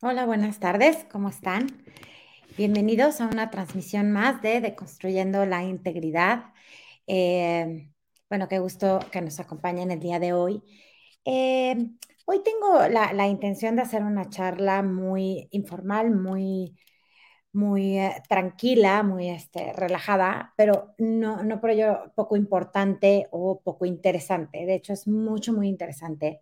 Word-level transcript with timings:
Hola, 0.00 0.26
buenas 0.26 0.60
tardes, 0.60 1.04
¿cómo 1.10 1.28
están? 1.28 1.66
Bienvenidos 2.56 3.20
a 3.20 3.26
una 3.26 3.50
transmisión 3.50 4.12
más 4.12 4.40
de 4.42 4.60
Deconstruyendo 4.60 5.44
la 5.44 5.64
Integridad. 5.64 6.52
Eh, 7.08 7.90
bueno, 8.30 8.48
qué 8.48 8.60
gusto 8.60 9.00
que 9.10 9.20
nos 9.22 9.40
acompañen 9.40 9.90
el 9.90 9.98
día 9.98 10.20
de 10.20 10.32
hoy. 10.32 10.62
Eh, 11.24 11.74
hoy 12.26 12.42
tengo 12.44 12.86
la, 12.88 13.12
la, 13.12 13.26
intención 13.26 13.74
de 13.74 13.82
hacer 13.82 14.04
una 14.04 14.30
charla 14.30 14.82
muy 14.84 15.48
informal, 15.50 16.12
muy, 16.12 16.76
muy 17.52 17.98
eh, 17.98 18.22
tranquila, 18.28 19.02
muy 19.02 19.30
este, 19.30 19.72
relajada, 19.72 20.54
pero 20.56 20.94
no, 20.98 21.42
no 21.42 21.60
por 21.60 21.70
ello 21.70 22.12
poco 22.14 22.36
importante 22.36 23.26
o 23.32 23.60
poco 23.62 23.84
interesante. 23.84 24.64
De 24.64 24.76
hecho, 24.76 24.92
es 24.92 25.08
mucho, 25.08 25.52
muy 25.52 25.68
interesante. 25.68 26.40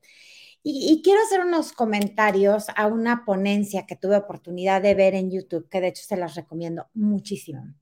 Y, 0.69 1.01
quiero 1.05 1.23
hacer 1.23 1.43
unos 1.43 1.71
comentarios 1.71 2.67
a 2.75 2.89
una 2.89 3.25
ponencia 3.25 3.87
que 3.87 3.95
tuve 3.95 4.17
oportunidad 4.17 4.83
de 4.83 4.97
ver 4.97 5.15
en 5.15 5.31
YouTube, 5.31 5.69
que 5.69 5.81
de 5.81 5.87
hecho 5.87 6.03
se 6.03 6.17
las 6.17 6.35
recomiendo 6.35 6.89
muchísimo, 6.93 7.73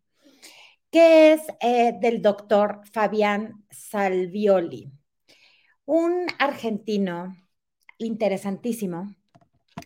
que 0.91 1.33
es 1.33 1.41
eh, 1.61 1.95
del 1.99 2.21
doctor 2.21 2.83
Fabián 2.93 3.65
Salvioli, 3.71 4.93
un 5.87 6.27
argentino 6.39 7.35
interesantísimo, 7.97 9.17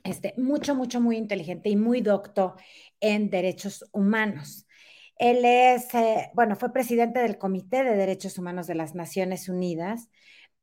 este, 0.03 0.35
mucho, 0.37 0.75
mucho, 0.75 1.01
muy 1.01 1.19
inteligente 1.19 1.69
y 1.71 1.77
muy 1.77 2.01
docto 2.01 2.57
en 2.99 3.31
derechos 3.31 3.85
humanos. 3.93 4.67
Él 5.15 5.45
es, 5.45 5.95
eh, 5.95 6.33
bueno, 6.35 6.57
fue 6.57 6.73
presidente 6.73 7.21
del 7.21 7.39
Comité 7.39 7.85
de 7.85 7.97
Derechos 7.97 8.39
Humanos 8.39 8.67
de 8.67 8.75
las 8.75 8.97
Naciones 8.97 9.49
Unidas 9.49 10.09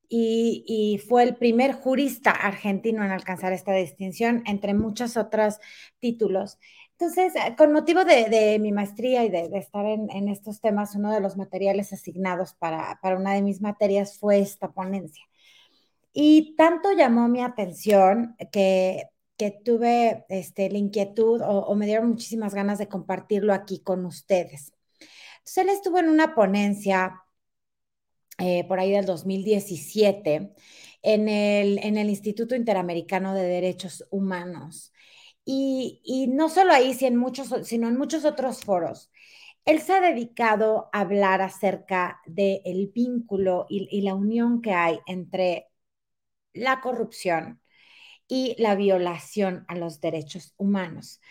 y, 0.10 1.02
fue 1.08 1.24
el 1.24 1.36
primer 1.36 1.74
jurista 1.74 2.32
argentino 2.32 3.04
en 3.04 3.12
alcanzar 3.12 3.54
esta 3.54 3.74
distinción, 3.74 4.44
entre 4.46 4.74
muchos 4.74 5.18
otros 5.18 5.60
títulos. 6.00 6.58
Entonces, 6.98 7.36
eh, 7.36 7.56
con 7.58 7.74
motivo 7.74 8.06
de, 8.06 8.58
mi 8.60 8.72
maestría 8.72 9.26
y 9.26 9.30
de, 9.30 9.50
estar 9.58 9.86
en, 9.86 10.30
estos 10.30 10.62
temas, 10.62 10.96
uno 10.96 11.12
de 11.12 11.20
los 11.20 11.38
materiales 11.38 11.92
asignados 11.94 12.54
para, 12.54 13.00
una 13.18 13.34
de 13.34 13.42
mis 13.42 13.62
materias 13.62 14.18
fue 14.18 14.40
esta 14.40 14.72
ponencia. 14.72 15.26
Y 16.14 16.56
tanto 16.56 16.94
llamó 16.94 17.28
mi 17.28 17.42
atención 17.42 18.36
que, 18.52 19.10
tuve 19.66 20.26
este, 20.30 20.70
la 20.70 20.78
inquietud 20.78 21.42
o, 21.46 21.76
me 21.76 21.86
dieron 21.86 22.10
muchísimas 22.10 22.56
ganas 22.56 22.78
de 22.80 22.88
compartirlo 22.88 23.54
aquí 23.54 23.80
con 23.82 24.06
ustedes. 24.06 24.74
Entonces, 25.40 25.58
él 25.58 25.70
estuvo 25.70 26.00
en 26.00 26.10
una 26.10 26.34
ponencia 26.34 27.25
eh, 28.38 28.66
por 28.68 28.80
ahí 28.80 28.92
del 28.92 29.06
2017 29.06 30.54
en 31.02 31.30
el, 31.30 31.80
en 31.84 31.98
el 31.98 32.10
Instituto 32.10 32.56
Interamericano 32.56 33.34
de 33.34 33.44
Derechos 33.44 34.06
Humanos. 34.10 34.94
Y, 35.46 36.28
no 36.30 36.50
solo 36.50 36.74
ahí, 36.74 36.94
sino 36.94 37.10
en, 37.10 37.18
muchos, 37.18 37.68
sino 37.68 37.88
en 37.88 37.98
muchos 37.98 38.26
otros 38.26 38.64
foros. 38.64 39.12
Él 39.66 39.80
se 39.82 39.94
ha 39.94 40.02
dedicado 40.02 40.90
a 40.94 41.02
hablar 41.02 41.42
acerca 41.42 42.22
del 42.26 42.92
vínculo 42.94 43.66
y, 43.70 43.88
y 43.92 44.02
la 44.02 44.16
unión 44.16 44.62
que 44.62 44.74
hay 44.74 45.00
entre 45.08 45.68
la 46.54 46.82
corrupción 46.82 47.62
y 48.28 48.56
la 48.60 48.76
violación 48.76 49.66
a 49.68 49.76
los 49.76 50.02
derechos 50.02 50.54
humanos. 50.58 51.22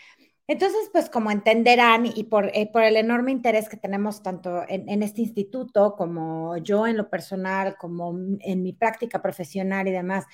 Entonces, 0.47 0.91
pues 0.93 1.09
como 1.09 1.31
entenderán 1.31 2.05
y 2.07 2.25
por, 2.25 2.51
eh, 2.55 2.69
por 2.71 2.83
el 2.83 2.97
enorme 2.97 3.33
interés 3.33 3.69
que 3.69 3.79
tenemos 3.79 4.23
tanto 4.23 4.63
en, 4.69 5.03
este 5.03 5.23
instituto 5.23 5.95
como 5.97 6.59
yo 6.59 6.87
en 6.87 6.99
lo 6.99 7.09
personal, 7.09 7.77
como 7.79 8.15
en 8.41 8.63
mi 8.63 8.75
práctica 8.75 9.23
profesional 9.23 9.89
y 9.89 9.93
demás, 9.93 10.27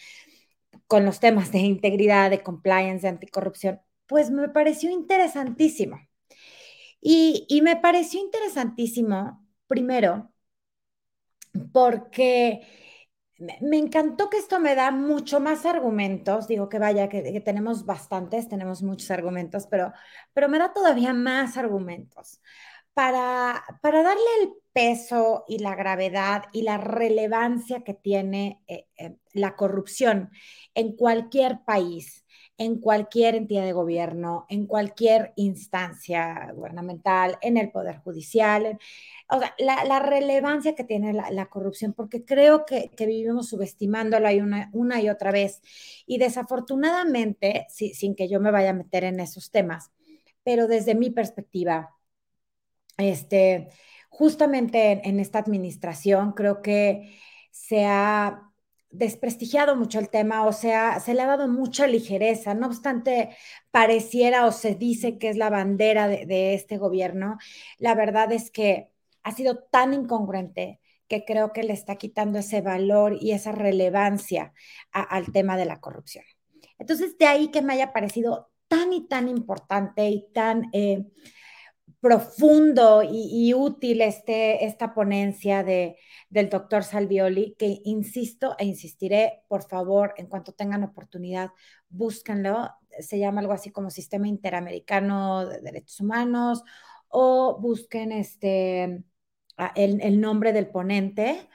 con 0.87 1.05
los 1.05 1.21
temas 1.21 1.53
de 1.53 1.61
integridad, 1.61 2.31
de 2.31 2.43
compliance, 2.43 3.03
de 3.03 3.09
anticorrupción, 3.11 3.81
pues 4.07 4.31
me 4.31 4.49
pareció 4.49 4.91
interesantísimo. 4.91 6.01
Y 7.01 7.61
me 7.63 7.77
pareció 7.77 8.21
interesantísimo, 8.21 9.47
primero, 9.69 10.31
porque 11.73 12.61
me 13.41 13.79
encantó 13.79 14.29
que 14.29 14.37
esto 14.37 14.61
me 14.61 14.75
da 14.75 14.91
mucho 14.91 15.41
más 15.41 15.65
argumentos, 15.65 16.47
digo 16.47 16.69
que 16.69 16.79
vaya, 16.79 17.09
que, 17.09 17.41
tenemos 17.41 17.87
bastantes, 17.87 18.49
tenemos 18.49 18.83
muchos 18.83 19.11
argumentos, 19.11 19.67
pero, 19.67 19.93
pero 20.35 20.49
me 20.49 20.59
da 20.59 20.73
todavía 20.73 21.13
más 21.15 21.57
argumentos. 21.57 22.41
Para, 22.93 23.65
para 23.83 24.03
darle 24.03 24.23
el 24.43 24.51
peso 24.73 25.45
y 25.49 25.59
la 25.61 25.75
gravedad 25.75 26.45
y 26.53 26.63
la 26.63 26.77
relevancia 26.77 27.83
que 27.83 27.95
tiene 27.95 28.63
eh, 28.67 28.89
eh, 28.97 29.17
la 29.33 29.57
corrupción 29.57 30.31
en 30.75 30.97
cualquier 30.97 31.65
país 31.65 32.27
en 32.61 32.79
cualquier 32.79 33.37
entidad 33.37 33.65
de 33.65 33.73
gobierno, 33.73 34.45
en 34.51 34.67
cualquier 34.67 35.33
instancia 35.37 36.53
gubernamental, 36.55 37.39
en 37.41 37.57
el 37.57 37.71
Poder 37.71 38.01
Judicial. 38.01 38.79
o 39.31 39.39
sea, 39.39 39.55
la, 39.59 39.99
relevancia 40.01 40.75
que 40.75 40.85
tiene 40.85 41.15
la, 41.15 41.47
corrupción, 41.47 41.95
porque 41.95 42.23
creo 42.23 42.67
que, 42.67 42.91
vivimos 42.99 43.49
subestimándola 43.49 44.31
una, 44.43 44.69
una 44.75 45.01
y 45.01 45.09
otra 45.09 45.33
vez. 45.33 45.63
Y 46.07 46.19
desafortunadamente, 46.19 47.67
sin 47.71 48.15
que 48.15 48.29
yo 48.29 48.41
me 48.41 48.51
vaya 48.51 48.71
a 48.71 48.75
meter 48.75 49.05
en 49.05 49.21
esos 49.21 49.51
temas, 49.51 49.91
pero 50.45 50.69
desde 50.69 50.95
mi 50.95 51.09
perspectiva, 51.09 51.97
este, 52.99 53.71
justamente 54.11 54.93
en, 54.93 55.01
en 55.05 55.21
esta 55.21 55.39
administración 55.39 56.33
creo 56.33 56.61
que 56.61 57.19
se 57.51 57.87
ha 57.87 58.50
desprestigiado 58.91 59.77
mucho 59.77 59.99
el 59.99 60.11
tema, 60.11 60.47
o 60.47 60.53
sea, 60.53 61.01
se 61.01 61.15
le 61.15 61.23
ha 61.23 61.27
dado 61.27 61.49
mucha 61.49 61.87
ligereza, 61.87 62.55
no 62.55 62.67
obstante 62.67 63.37
pareciera 63.71 64.47
o 64.47 64.53
se 64.53 64.75
dice 64.75 65.19
que 65.19 65.29
es 65.29 65.37
la 65.37 65.51
bandera 65.51 66.09
de, 66.09 66.55
este 66.55 66.77
gobierno, 66.77 67.39
la 67.79 67.95
verdad 67.95 68.33
es 68.33 68.51
que 68.51 68.91
ha 69.23 69.33
sido 69.33 69.59
tan 69.59 69.95
incongruente 69.95 70.81
que 71.09 71.25
creo 71.25 71.53
que 71.53 71.63
le 71.63 71.73
está 71.73 71.97
quitando 71.97 72.39
ese 72.39 72.61
valor 72.61 73.17
y 73.21 73.33
esa 73.33 73.53
relevancia 73.53 74.53
al 74.93 75.33
tema 75.33 75.57
de 75.57 75.65
la 75.65 75.81
corrupción. 75.81 76.25
Entonces, 76.79 77.19
de 77.19 77.27
ahí 77.27 77.49
que 77.49 77.63
me 77.63 77.75
haya 77.75 77.93
parecido 77.93 78.51
tan 78.69 78.93
y 78.93 79.07
tan 79.09 79.29
importante 79.29 80.09
y 80.09 80.29
tan 80.33 80.71
eh, 80.73 81.05
profundo 82.01 83.03
y, 83.03 83.53
útil 83.55 84.01
este, 84.01 84.65
esta 84.65 84.95
ponencia 84.95 85.63
de, 85.63 85.97
del 86.31 86.49
doctor 86.49 86.83
Salvioli, 86.83 87.55
que 87.59 87.81
insisto 87.85 88.55
e 88.59 88.65
insistiré, 88.65 89.43
por 89.49 89.63
favor, 89.69 90.15
en 90.17 90.27
cuanto 90.27 90.53
tengan 90.53 90.83
oportunidad, 90.85 91.51
búsquenlo. 91.89 92.71
Se 93.01 93.19
llama 93.19 93.41
algo 93.41 93.53
así 93.53 93.71
como 93.71 93.91
Sistema 93.91 94.29
Interamericano 94.29 95.47
de 95.47 95.61
Derechos 95.61 96.01
Humanos 96.01 96.63
o 97.09 97.59
busquen 97.61 98.13
este, 98.13 99.05
el, 99.75 100.01
el 100.01 100.21
nombre 100.21 100.53
del 100.53 100.69
ponente 100.69 101.49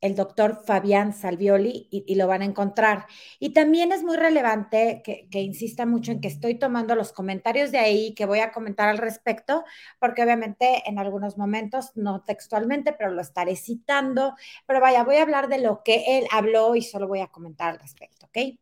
el 0.00 0.14
doctor 0.14 0.62
Fabián 0.64 1.12
Salvioli 1.12 1.88
y, 1.90 2.14
lo 2.14 2.26
van 2.26 2.42
a 2.42 2.44
encontrar. 2.44 3.06
Y 3.38 3.52
también 3.52 3.92
es 3.92 4.02
muy 4.02 4.16
relevante 4.16 5.02
que, 5.04 5.40
insista 5.40 5.86
mucho 5.86 6.12
en 6.12 6.20
que 6.20 6.28
estoy 6.28 6.58
tomando 6.58 6.94
los 6.94 7.12
comentarios 7.12 7.72
de 7.72 7.78
ahí 7.78 8.14
que 8.14 8.26
voy 8.26 8.40
a 8.40 8.52
comentar 8.52 8.88
al 8.88 8.98
respecto, 8.98 9.64
porque 9.98 10.22
obviamente 10.22 10.82
en 10.86 10.98
algunos 10.98 11.38
momentos, 11.38 11.92
no 11.96 12.22
textualmente, 12.24 12.92
pero 12.92 13.10
lo 13.10 13.20
estaré 13.20 13.56
citando. 13.56 14.34
Pero 14.66 14.80
vaya, 14.80 15.04
voy 15.04 15.16
a 15.16 15.22
hablar 15.22 15.48
de 15.48 15.58
lo 15.58 15.82
que 15.82 16.18
él 16.18 16.26
habló 16.30 16.76
y 16.76 16.82
solo 16.82 17.08
voy 17.08 17.20
a 17.20 17.28
comentar 17.28 17.70
al 17.70 17.80
respecto, 17.80 18.26
¿ok? 18.26 18.58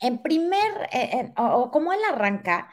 En 0.00 0.22
primer, 0.22 0.88
eh, 0.92 1.32
o 1.36 1.70
como 1.70 1.92
él 1.92 1.98
arranca, 2.08 2.70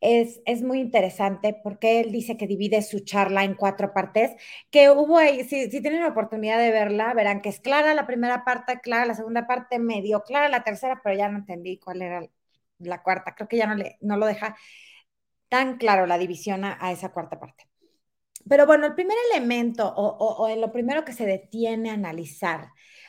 es, 0.00 0.62
muy 0.62 0.80
interesante 0.80 1.58
porque 1.62 2.00
él 2.00 2.12
dice 2.12 2.36
que 2.36 2.46
divide 2.46 2.82
su 2.82 3.00
charla 3.00 3.44
en 3.44 3.54
cuatro 3.54 3.92
partes, 3.92 4.32
que 4.70 4.90
hubo 4.90 5.18
ahí, 5.18 5.44
si, 5.44 5.68
tienen 5.70 6.00
la 6.00 6.08
oportunidad 6.08 6.58
de 6.58 6.70
verla, 6.70 7.14
verán 7.14 7.40
que 7.40 7.48
es 7.48 7.60
clara 7.60 7.94
la 7.94 8.06
primera 8.06 8.44
parte, 8.44 8.80
clara 8.80 9.06
la 9.06 9.14
segunda 9.14 9.46
parte, 9.46 9.78
medio 9.78 10.22
clara 10.22 10.48
la 10.48 10.64
tercera, 10.64 11.00
pero 11.02 11.16
ya 11.16 11.28
no 11.28 11.38
entendí 11.38 11.78
cuál 11.78 12.02
era 12.02 12.22
la 12.78 13.02
cuarta. 13.02 13.34
Creo 13.34 13.48
que 13.48 13.56
ya 13.56 13.66
no, 13.66 13.74
le, 13.74 13.98
no 14.00 14.16
lo 14.16 14.26
deja 14.26 14.56
tan 15.48 15.78
claro 15.78 16.06
la 16.06 16.18
división 16.18 16.64
a, 16.64 16.92
esa 16.92 17.12
cuarta 17.12 17.38
parte. 17.40 17.68
Pero 18.48 18.66
bueno, 18.66 18.86
el 18.86 18.94
primer 18.94 19.16
elemento 19.32 19.88
o, 19.96 20.36
o, 20.44 20.56
lo 20.56 20.72
primero 20.72 21.04
que 21.04 21.12
se 21.12 21.26
detiene 21.26 21.90
a 21.90 21.94
analizar 21.94 22.68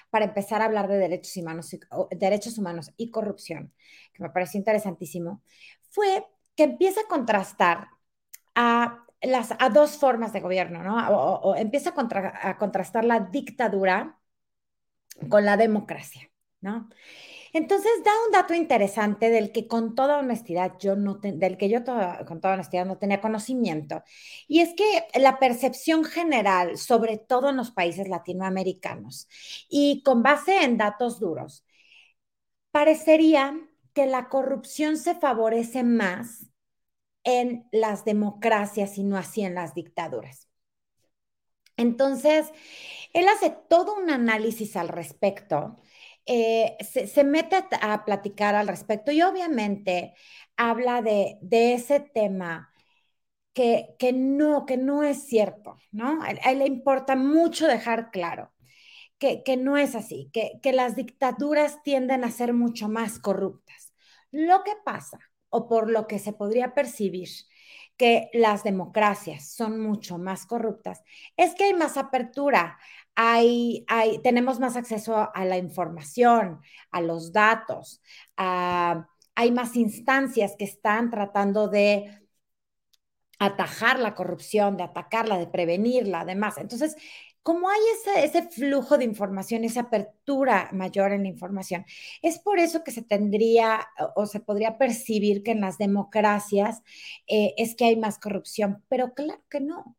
para 0.09 0.25
empezar 0.25 0.61
a 0.61 0.65
hablar 0.65 0.87
de 0.87 0.97
derechos 0.97 1.35
humanos, 1.37 1.75
derechos 2.11 2.57
humanos 2.57 2.91
y 2.97 3.11
corrupción, 3.11 3.73
que 4.13 4.23
me 4.23 4.29
pareció 4.29 4.57
interesantísimo, 4.57 5.43
fue 5.89 6.25
que 6.57 6.63
empieza 6.63 7.01
a 7.01 7.07
contrastar 7.07 7.89
a, 8.55 9.05
las, 9.21 9.53
a 9.59 9.69
dos 9.69 9.97
formas 9.97 10.33
de 10.33 10.41
gobierno, 10.41 10.83
¿no? 10.83 10.97
O, 11.41 11.55
empieza 11.55 11.91
a, 11.95 12.49
a, 12.49 12.57
contrastar 12.57 13.05
la 13.05 13.19
dictadura 13.21 14.19
con 15.29 15.45
la 15.45 15.57
democracia, 15.57 16.29
¿no? 16.61 16.89
Entonces 17.53 17.91
da 18.03 18.11
un 18.25 18.31
dato 18.31 18.53
interesante 18.53 19.29
del 19.29 19.51
que 19.51 19.67
con 19.67 19.95
toda 19.95 20.19
honestidad 20.19 20.73
yo 20.79 20.95
no, 20.95 21.15
del 21.15 21.57
que 21.57 21.69
yo 21.69 21.83
con 22.27 22.41
toda 22.41 22.55
honestidad 22.55 22.85
no 22.85 22.97
tenía 22.97 23.21
conocimiento. 23.21 24.03
Y 24.47 24.59
es 24.61 24.73
que 24.75 25.07
la 25.19 25.39
percepción 25.39 26.03
general, 26.03 26.77
sobre 26.77 27.17
todo 27.17 27.49
en 27.49 27.57
los 27.57 27.71
países 27.71 28.09
latinoamericanos, 28.09 29.27
y 29.69 30.03
con 30.03 30.23
base 30.23 30.63
en 30.63 30.77
datos 30.77 31.19
duros, 31.19 31.65
parecería 32.71 33.66
que 33.97 34.05
la 34.05 34.29
corrupción 34.29 34.95
se 34.95 35.15
favorece 35.15 35.83
más 35.83 36.45
en 37.23 37.67
las 37.71 38.05
democracias 38.05 38.99
y 38.99 39.03
no 39.03 39.17
así 39.17 39.41
en 39.41 39.55
las 39.55 39.73
dictaduras. 39.73 40.47
Entonces, 41.77 42.45
él 43.11 43.27
hace 43.27 43.49
todo 43.49 43.95
un 43.95 44.11
análisis 44.11 44.75
al 44.75 44.89
respecto, 44.89 45.77
eh, 46.27 46.77
se, 46.81 47.23
mete 47.23 47.55
a, 47.81 48.05
platicar 48.05 48.53
al 48.53 48.67
respecto 48.67 49.11
y 49.11 49.23
obviamente 49.23 50.13
habla 50.57 51.01
de, 51.01 51.39
ese 51.49 51.99
tema 51.99 52.71
que, 53.53 53.95
que, 53.97 54.13
no, 54.13 54.67
que 54.67 54.77
no 54.77 55.01
es 55.03 55.23
cierto, 55.23 55.79
¿no? 55.91 56.21
A, 56.21 56.29
él 56.51 56.59
le 56.59 56.67
importa 56.67 57.15
mucho 57.15 57.65
dejar 57.65 58.11
claro 58.11 58.53
que, 59.17 59.41
que 59.43 59.57
no 59.57 59.75
es 59.75 59.95
así, 59.95 60.29
que, 60.33 60.59
que 60.61 60.71
las 60.71 60.95
dictaduras 60.95 61.81
tienden 61.81 62.23
a 62.23 62.29
ser 62.29 62.53
mucho 62.53 62.89
más 62.89 63.17
corruptas. 63.17 63.86
Lo 64.31 64.63
que 64.63 64.73
pasa, 64.83 65.19
o 65.49 65.67
por 65.67 65.89
lo 65.89 66.07
que 66.07 66.19
se 66.19 66.33
podría 66.33 66.73
percibir, 66.73 67.29
que 67.97 68.29
las 68.33 68.63
democracias 68.63 69.49
son 69.49 69.79
mucho 69.79 70.17
más 70.17 70.45
corruptas, 70.45 71.03
es 71.35 71.55
que 71.55 71.65
hay 71.65 71.73
más 71.73 71.97
apertura, 71.97 72.77
hay, 73.15 73.83
hay, 73.87 74.19
tenemos 74.21 74.59
más 74.59 74.75
acceso 74.75 75.29
a 75.33 75.45
la 75.45 75.57
información, 75.57 76.61
a 76.91 77.01
los 77.01 77.31
datos, 77.33 78.01
hay 78.35 79.51
más 79.51 79.75
instancias 79.75 80.55
que 80.57 80.65
están 80.65 81.09
tratando 81.09 81.67
de 81.67 82.27
atajar 83.39 83.99
la 83.99 84.15
corrupción, 84.15 84.77
de 84.77 84.83
atacarla, 84.83 85.37
de 85.37 85.47
prevenirla, 85.47 86.21
además. 86.21 86.57
Entonces, 86.57 86.95
como 87.47 87.69
hay 87.69 87.79
ese, 88.23 88.41
flujo 88.49 88.97
de 88.97 89.05
información, 89.05 89.63
esa 89.63 89.79
apertura 89.83 90.67
mayor 90.73 91.13
en 91.13 91.23
la 91.23 91.29
información, 91.29 91.85
es 92.21 92.39
por 92.39 92.59
eso 92.59 92.83
que 92.83 92.91
se 92.91 93.03
tendría 93.03 93.87
o, 94.17 94.25
se 94.25 94.41
podría 94.41 94.77
percibir 94.77 95.43
que 95.43 95.51
en 95.51 95.61
las 95.61 95.77
democracias 95.77 96.83
eh, 97.25 97.53
es 97.55 97.73
que 97.75 97.85
hay 97.85 97.95
más 97.95 98.19
corrupción, 98.19 98.83
pero 98.89 99.13
claro 99.13 99.41
que 99.49 99.61
no, 99.61 99.95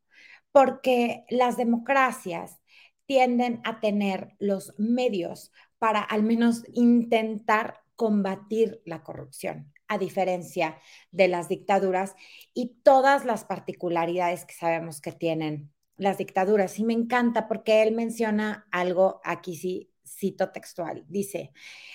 porque 0.52 1.24
las 1.30 1.56
democracias 1.56 2.58
tienden 3.06 3.62
a 3.64 3.80
tener 3.80 4.34
los 4.38 4.74
medios 4.76 5.50
para 5.78 6.02
al 6.02 6.24
menos 6.24 6.64
intentar 6.74 7.80
combatir 7.96 8.82
la 8.84 9.02
corrupción, 9.02 9.72
a 9.86 9.96
diferencia 9.96 10.78
de 11.12 11.28
las 11.28 11.48
dictaduras 11.48 12.14
y 12.52 12.74
todas 12.82 13.24
las 13.24 13.44
particularidades 13.46 14.44
que 14.44 14.52
sabemos 14.52 15.00
que 15.00 15.12
tienen 15.12 15.72
las 15.98 16.18
dictaduras. 16.18 16.78
Y 16.78 16.84
me 16.84 16.94
encanta 16.94 17.48
porque 17.48 17.82
él 17.82 17.94
menciona 17.94 18.66
algo, 18.70 19.20
aquí 19.24 19.56
sí 19.56 19.92
cito 20.08 20.50
textual, 20.50 21.04
dice, 21.08 21.52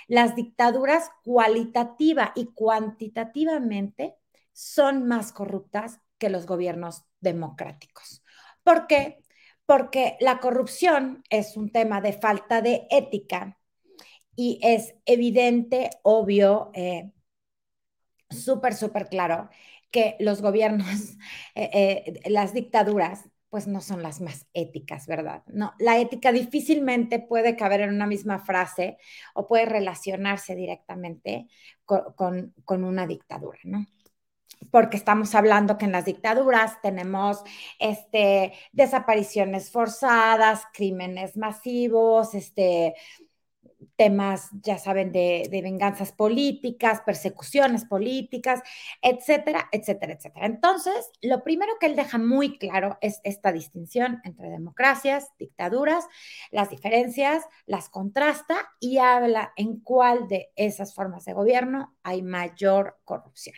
las 0.08 0.36
dictaduras 0.36 1.10
cualitativa 1.24 2.32
y 2.36 2.46
cuantitativamente 2.48 4.16
son 4.54 5.08
más 5.08 5.32
corruptas 5.34 6.00
que 6.18 6.30
los 6.30 6.46
gobiernos 6.46 7.06
democráticos. 7.20 8.24
¿Por 8.64 8.88
qué? 8.88 9.20
Porque 9.66 10.18
la 10.20 10.40
corrupción 10.40 11.24
es 11.30 11.58
un 11.58 11.72
tema 11.72 12.02
de 12.02 12.14
falta 12.14 12.62
de 12.62 12.88
ética 12.92 13.58
y 14.36 14.60
es 14.62 14.96
evidente, 15.06 15.90
obvio, 16.04 16.72
eh, 16.74 17.12
súper, 18.30 18.74
súper 18.74 19.08
claro 19.08 19.50
que 19.92 20.16
los 20.20 20.42
gobiernos, 20.42 20.88
eh, 21.56 22.04
eh, 22.24 22.30
las 22.30 22.54
dictaduras 22.54 23.30
pues 23.54 23.68
no 23.68 23.82
son 23.82 24.02
las 24.02 24.20
más 24.20 24.48
éticas, 24.56 25.06
¿verdad? 25.06 25.44
No, 25.46 25.76
la 25.78 26.00
ética 26.00 26.32
difícilmente 26.32 27.20
puede 27.20 27.56
caber 27.56 27.82
en 27.82 27.94
una 27.94 28.08
misma 28.08 28.40
frase 28.40 28.98
o 29.36 29.48
puede 29.48 29.66
relacionarse 29.66 30.56
directamente 30.56 31.46
con, 31.86 32.52
una 32.68 33.06
dictadura, 33.06 33.60
¿no? 33.64 33.86
porque 34.72 34.98
estamos 34.98 35.36
hablando 35.36 35.78
que 35.78 35.86
en 35.86 35.92
las 35.92 36.06
dictaduras 36.06 36.82
tenemos 36.82 37.44
este, 37.78 38.54
desapariciones 38.72 39.70
forzadas, 39.70 40.64
crímenes 40.74 41.38
masivos, 41.38 42.34
este, 42.34 42.96
temas, 43.96 44.50
ya 44.62 44.78
saben, 44.78 45.12
de, 45.12 45.48
venganzas 45.52 46.12
políticas, 46.12 47.02
persecuciones 47.02 47.86
políticas, 47.86 48.62
etcétera, 49.02 49.70
etcétera, 49.72 50.14
etcétera. 50.14 50.46
Entonces, 50.46 51.12
lo 51.22 51.44
primero 51.44 51.74
que 51.80 51.88
él 51.88 51.96
deja 51.96 52.18
muy 52.18 52.58
claro 52.58 52.98
es 53.02 53.20
esta 53.24 53.52
distinción 53.52 54.22
entre 54.24 54.50
democracias, 54.50 55.30
dictaduras, 55.38 56.06
las 56.52 56.70
diferencias, 56.70 57.44
las 57.66 57.90
contrasta 57.90 58.56
y 58.80 58.98
habla 58.98 59.54
en 59.56 59.80
cuál 59.80 60.28
de 60.28 60.52
esas 60.56 60.94
formas 60.94 61.26
de 61.26 61.34
gobierno 61.34 61.96
hay 62.04 62.22
mayor 62.22 63.00
corrupción, 63.06 63.56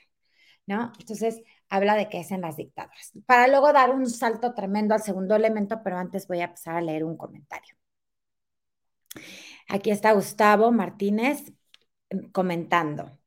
¿no? 0.66 0.92
Entonces, 1.00 1.42
habla 1.70 1.96
de 1.96 2.10
que 2.10 2.20
es 2.20 2.32
en 2.32 2.42
las 2.42 2.58
dictaduras. 2.58 3.14
Para 3.26 3.48
luego 3.48 3.74
dar 3.74 3.92
un 3.92 4.10
salto 4.10 4.54
tremendo 4.54 4.94
al 4.94 5.02
segundo 5.02 5.36
elemento, 5.36 5.82
pero 5.84 5.98
antes 5.98 6.28
voy 6.28 6.42
a 6.42 6.52
pasar 6.52 6.76
a 6.78 6.82
leer 6.82 7.04
un 7.04 7.18
comentario. 7.18 7.76
Aquí 9.68 9.92
está 9.92 10.12
Gustavo 10.14 10.72
Martínez 10.72 11.54
em, 12.10 12.32
comentando. 12.32 13.18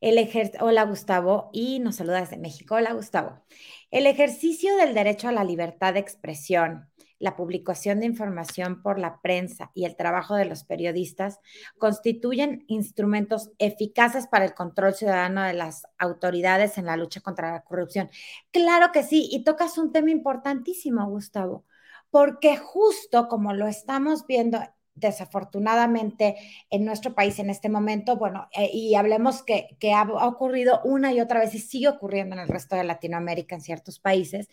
El 0.00 0.18
Hola 0.60 0.84
Gustavo 0.84 1.50
y 1.52 1.78
nos 1.78 1.96
saluda 1.96 2.20
desde 2.20 2.38
México. 2.38 2.76
Hola 2.76 2.94
Gustavo. 2.94 3.44
El 3.90 4.06
ejercicio 4.06 4.76
del 4.76 4.94
derecho 4.94 5.28
a 5.28 5.32
la 5.32 5.44
libertad 5.44 5.92
de 5.92 6.00
expresión, 6.00 6.88
la 7.18 7.36
publicación 7.36 8.00
de 8.00 8.06
información 8.06 8.82
por 8.82 8.98
la 8.98 9.20
prensa 9.20 9.70
y 9.74 9.84
el 9.84 9.96
trabajo 9.96 10.36
de 10.36 10.46
los 10.46 10.64
periodistas 10.64 11.38
constituyen 11.76 12.64
instrumentos 12.66 13.50
eficaces 13.58 14.26
para 14.26 14.46
el 14.46 14.54
control 14.54 14.94
ciudadano 14.94 15.42
de 15.42 15.52
las 15.52 15.82
autoridades 15.98 16.78
en 16.78 16.86
la 16.86 16.96
lucha 16.96 17.20
contra 17.20 17.52
la 17.52 17.62
corrupción. 17.62 18.08
Claro 18.52 18.92
que 18.92 19.02
sí, 19.02 19.28
y 19.30 19.44
tocas 19.44 19.76
un 19.76 19.92
tema 19.92 20.10
importantísimo, 20.10 21.06
Gustavo, 21.10 21.66
porque 22.10 22.56
justo 22.56 23.28
como 23.28 23.52
lo 23.52 23.66
estamos 23.66 24.26
viendo 24.26 24.60
desafortunadamente 25.00 26.36
en 26.70 26.84
nuestro 26.84 27.14
país 27.14 27.38
en 27.38 27.50
este 27.50 27.68
momento, 27.68 28.16
bueno, 28.16 28.48
eh, 28.52 28.70
y 28.72 28.94
hablemos 28.94 29.42
que, 29.42 29.76
ha, 29.92 30.02
ocurrido 30.26 30.80
una 30.84 31.12
y 31.12 31.20
otra 31.20 31.40
vez 31.40 31.54
y 31.54 31.58
sigue 31.58 31.88
ocurriendo 31.88 32.36
en 32.36 32.42
el 32.42 32.48
resto 32.48 32.76
de 32.76 32.84
Latinoamérica, 32.84 33.54
en 33.54 33.60
ciertos 33.62 33.98
países, 33.98 34.48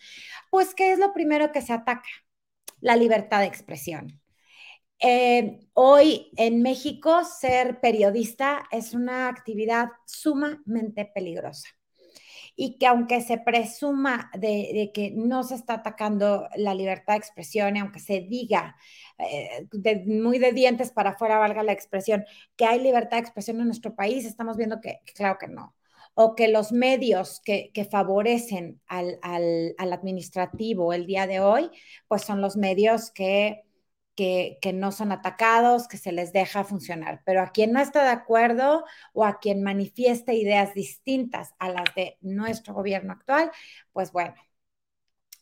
pues 0.50 0.74
¿qué 0.74 0.92
es 0.92 0.98
lo 0.98 1.12
primero 1.12 1.52
que 1.52 1.62
se 1.62 1.72
ataca? 1.72 2.08
La 2.80 2.96
libertad 2.96 3.40
de 3.40 3.46
expresión. 3.46 4.20
Eh, 5.00 5.60
hoy 5.74 6.32
en 6.36 6.62
México 6.62 7.24
ser 7.24 7.80
periodista 7.80 8.64
es 8.72 8.94
una 8.94 9.28
actividad 9.28 9.90
sumamente 10.06 11.04
peligrosa 11.04 11.77
y 12.60 12.76
que 12.76 12.88
aunque 12.88 13.20
se 13.20 13.38
presuma 13.38 14.32
de, 14.36 14.90
que 14.92 15.12
no 15.12 15.44
se 15.44 15.54
está 15.54 15.74
atacando 15.74 16.48
la 16.56 16.74
libertad 16.74 17.14
de 17.14 17.18
expresión 17.20 17.76
y 17.76 17.78
aunque 17.78 18.00
se 18.00 18.20
diga 18.20 18.74
eh, 19.16 19.68
muy 20.06 20.40
de 20.40 20.50
dientes 20.52 20.90
para 20.90 21.10
afuera, 21.10 21.38
valga 21.38 21.62
la 21.62 21.70
expresión, 21.70 22.24
que 22.56 22.64
hay 22.64 22.80
libertad 22.80 23.18
de 23.18 23.20
expresión 23.20 23.60
en 23.60 23.66
nuestro 23.66 23.94
país, 23.94 24.24
estamos 24.24 24.56
viendo 24.56 24.80
que, 24.80 24.98
claro 25.14 25.38
que 25.38 25.46
no. 25.46 25.76
O 26.14 26.34
que 26.34 26.48
los 26.48 26.72
medios 26.72 27.40
que, 27.44 27.70
favorecen 27.88 28.80
al, 28.88 29.20
al 29.22 29.92
administrativo 29.92 30.92
el 30.92 31.06
día 31.06 31.28
de 31.28 31.38
hoy, 31.38 31.70
pues 32.08 32.22
son 32.22 32.40
los 32.40 32.56
medios 32.56 33.12
que 33.12 33.67
que, 34.18 34.72
no 34.74 34.90
son 34.90 35.12
atacados, 35.12 35.86
que 35.86 35.96
se 35.96 36.10
les 36.10 36.32
deja 36.32 36.64
funcionar. 36.64 37.22
Pero 37.24 37.40
a 37.40 37.52
quien 37.52 37.72
no 37.72 37.80
está 37.80 38.02
de 38.02 38.10
acuerdo 38.10 38.84
o 39.12 39.24
a 39.24 39.38
quien 39.38 39.62
manifieste 39.62 40.34
ideas 40.34 40.74
distintas 40.74 41.54
a 41.60 41.68
las 41.70 41.94
de 41.94 42.18
nuestro 42.20 42.74
gobierno 42.74 43.12
actual, 43.12 43.52
pues 43.92 44.10
bueno, 44.10 44.34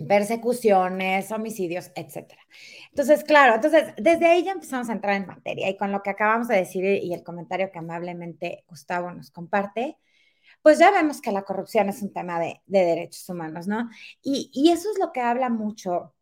persecuciones, 0.06 1.32
homicidios, 1.32 1.90
etcétera. 1.94 2.42
Entonces, 2.90 3.24
claro, 3.24 3.54
entonces 3.54 3.94
desde 3.96 4.26
ahí 4.26 4.44
ya 4.44 4.52
empezamos 4.52 4.90
a 4.90 4.92
entrar 4.92 5.16
en 5.16 5.26
materia 5.26 5.70
y 5.70 5.76
con 5.78 5.90
lo 5.90 6.02
que 6.02 6.10
acabamos 6.10 6.48
de 6.48 6.56
decir 6.56 6.84
y 6.84 7.14
el 7.14 7.22
comentario 7.22 7.70
que 7.72 7.78
amablemente 7.78 8.64
Gustavo 8.68 9.10
nos 9.10 9.30
comparte, 9.30 9.96
pues 10.62 10.78
ya 10.78 10.90
vemos 10.90 11.20
que 11.22 11.32
la 11.32 11.44
corrupción 11.44 11.88
es 11.88 12.02
un 12.02 12.12
tema 12.12 12.38
de, 12.40 12.60
derechos 12.66 13.28
humanos, 13.28 13.66
¿no? 13.68 13.88
Y, 14.22 14.50
y, 14.52 14.70
eso 14.72 14.90
es 14.90 14.98
lo 14.98 15.12
que 15.12 15.20
habla 15.20 15.48
mucho 15.48 16.15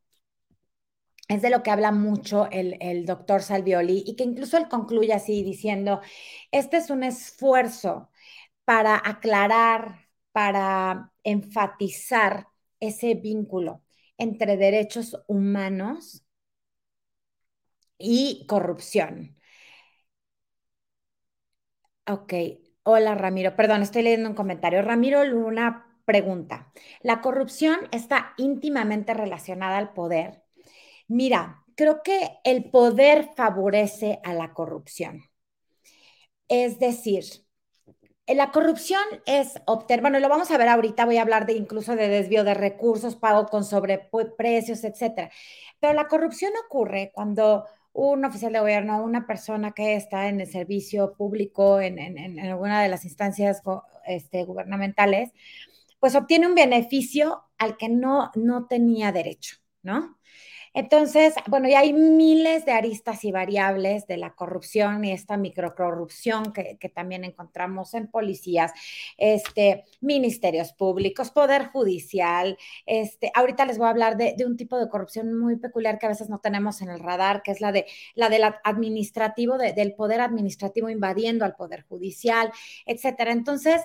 es 1.28 1.43
de 1.43 1.50
lo 1.50 1.62
que 1.62 1.71
habla 1.71 1.93
mucho 1.93 2.49
el, 2.50 3.07
doctor 3.07 3.43
Salvioli 3.43 4.02
y 4.07 4.16
que 4.16 4.25
incluso 4.25 4.57
él 4.59 4.69
concluye 4.69 5.12
así 5.12 5.43
diciendo, 5.43 6.00
este 6.52 6.76
es 6.78 6.90
un 6.90 7.02
esfuerzo 7.04 8.11
para 8.64 9.00
aclarar, 9.04 10.09
para 10.33 11.12
enfatizar 11.25 12.49
ese 12.81 13.14
vínculo 13.14 13.83
entre 14.19 14.57
derechos 14.57 15.19
humanos 15.28 16.25
y 17.99 18.47
corrupción. 18.49 19.37
Ok, 22.07 22.33
hola 22.83 23.14
Ramiro, 23.14 23.57
perdón, 23.57 23.83
estoy 23.83 24.02
leyendo 24.02 24.28
un 24.28 24.35
comentario. 24.35 24.83
Ramiro 24.83 25.25
Luna 25.25 25.87
pregunta, 26.04 26.73
¿la 27.00 27.21
corrupción 27.23 27.78
está 27.93 28.35
íntimamente 28.37 29.14
relacionada 29.14 29.78
al 29.78 29.93
poder? 29.95 30.43
Mira, 31.08 31.64
creo 31.76 32.02
que 32.02 32.38
el 32.44 32.70
poder 32.70 33.30
favorece 33.37 34.20
a 34.25 34.34
la 34.34 34.52
corrupción. 34.52 35.23
Es 36.49 36.78
decir, 36.78 37.25
la 38.26 38.50
corrupción 38.52 39.02
es 39.26 39.61
obtener, 39.66 40.00
bueno, 40.00 40.18
lo 40.18 40.28
vamos 40.28 40.50
a 40.50 40.56
ver 40.56 40.68
ahorita, 40.68 41.04
voy 41.04 41.18
a 41.18 41.23
hablar 41.23 41.46
de 41.46 41.54
incluso 41.54 41.94
de 41.94 42.08
desvío 42.08 42.44
de 42.44 42.54
recursos, 42.54 43.16
pago 43.16 43.46
con 43.46 43.64
sobreprecios, 43.64 44.84
etcétera. 44.84 45.30
Pero 45.80 45.92
la 45.92 46.08
corrupción 46.08 46.52
ocurre 46.66 47.11
cuando 47.14 47.66
un 47.92 48.25
oficial 48.25 48.52
de 48.52 48.61
gobierno, 48.61 49.02
una 49.02 49.26
persona 49.26 49.73
que 49.73 49.94
está 49.94 50.28
en 50.28 50.40
el 50.40 50.46
servicio 50.46 51.14
público, 51.14 51.80
en, 51.80 52.40
alguna 52.40 52.82
de 52.82 52.88
las 52.88 53.04
instancias 53.04 53.62
este, 54.06 54.44
gubernamentales, 54.44 55.32
pues 56.00 56.14
obtiene 56.14 56.46
un 56.46 56.54
beneficio 56.54 57.44
al 57.58 57.76
que 57.76 57.88
no, 57.88 58.30
no 58.34 58.66
tenía 58.66 59.12
derecho, 59.12 59.56
¿no? 59.82 60.18
Entonces, 60.75 61.35
bueno, 61.47 61.69
y 61.69 61.75
hay 61.75 61.93
miles 61.93 62.64
de 62.64 62.73
aristas 62.73 63.25
y 63.25 63.31
variables 63.31 64.07
de 64.09 64.16
la 64.16 64.35
corrupción 64.35 65.04
y 65.04 65.12
esta 65.12 65.37
microcorrupción 65.37 66.52
que, 66.52 66.76
que 66.78 66.88
también 66.88 67.25
encontramos 67.25 67.95
en 67.95 68.09
policías, 68.09 68.73
este, 69.16 69.85
ministerios 70.00 70.73
públicos, 70.73 71.31
poder 71.31 71.66
judicial. 71.69 72.59
Este, 72.87 73.31
ahorita 73.35 73.64
les 73.66 73.78
voy 73.78 73.87
a 73.87 73.90
hablar 73.90 74.16
de, 74.16 74.35
un 74.45 74.57
tipo 74.57 74.78
de 74.78 74.88
corrupción 74.88 75.38
muy 75.38 75.57
peculiar 75.57 75.99
que 75.99 76.07
a 76.07 76.09
veces 76.11 76.28
no 76.28 76.40
tenemos 76.40 76.83
en 76.83 76.90
el 76.90 77.00
radar, 77.00 77.43
que 77.43 77.52
es 77.52 77.61
la 77.61 77.73
de 77.73 77.87
la 78.14 78.28
del 78.28 78.43
administrativo, 78.64 79.59
de, 79.59 79.73
del 79.73 79.95
poder 79.95 80.21
administrativo 80.21 80.90
invadiendo 80.90 81.45
al 81.45 81.54
poder 81.57 81.85
judicial, 81.85 82.50
etcétera. 82.87 83.33
Entonces, 83.33 83.83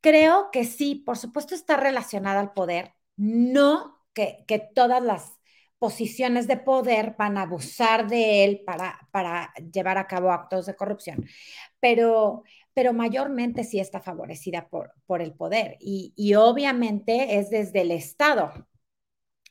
creo 0.00 0.50
que 0.52 0.64
sí, 0.64 0.96
por 0.96 1.16
supuesto 1.18 1.54
está 1.54 1.76
relacionada 1.76 2.40
al 2.40 2.52
poder, 2.52 2.94
no 3.16 4.04
que, 4.12 4.44
que 4.46 4.58
todas 4.58 5.02
las 5.02 5.35
posiciones 5.78 6.46
de 6.46 6.56
poder 6.56 7.14
van 7.18 7.38
a 7.38 7.42
abusar 7.42 8.08
de 8.08 8.44
él 8.44 8.62
para, 8.64 8.98
para 9.10 9.52
llevar 9.72 9.98
a 9.98 10.06
cabo 10.06 10.32
actos 10.32 10.66
de 10.66 10.76
corrupción, 10.76 11.26
pero, 11.80 12.44
pero 12.74 12.92
mayormente 12.92 13.64
sí 13.64 13.78
está 13.78 14.00
favorecida 14.00 14.68
por, 14.68 14.92
por 15.06 15.22
el 15.22 15.34
poder 15.34 15.76
y, 15.80 16.12
y 16.16 16.34
obviamente 16.34 17.38
es 17.38 17.50
desde 17.50 17.82
el 17.82 17.90
Estado 17.90 18.52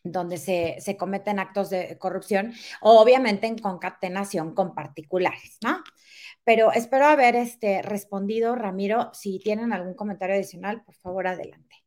donde 0.03 0.37
se, 0.37 0.75
se, 0.79 0.97
cometen 0.97 1.39
actos 1.39 1.71
de 1.71 1.97
corrupción, 1.97 2.53
obviamente 2.81 3.47
en 3.47 3.57
concatenación 3.57 4.53
con 4.53 4.75
particulares, 4.75 5.57
¿no? 5.63 5.83
Pero 6.43 6.71
espero 6.71 7.07
haber 7.07 7.35
este, 7.35 7.81
respondido, 7.81 8.55
Ramiro. 8.55 9.09
Si 9.13 9.39
tienen 9.39 9.73
algún 9.73 9.95
comentario 9.95 10.35
adicional, 10.35 10.83
por 10.83 10.93
favor, 10.95 11.27
adelante. 11.27 11.84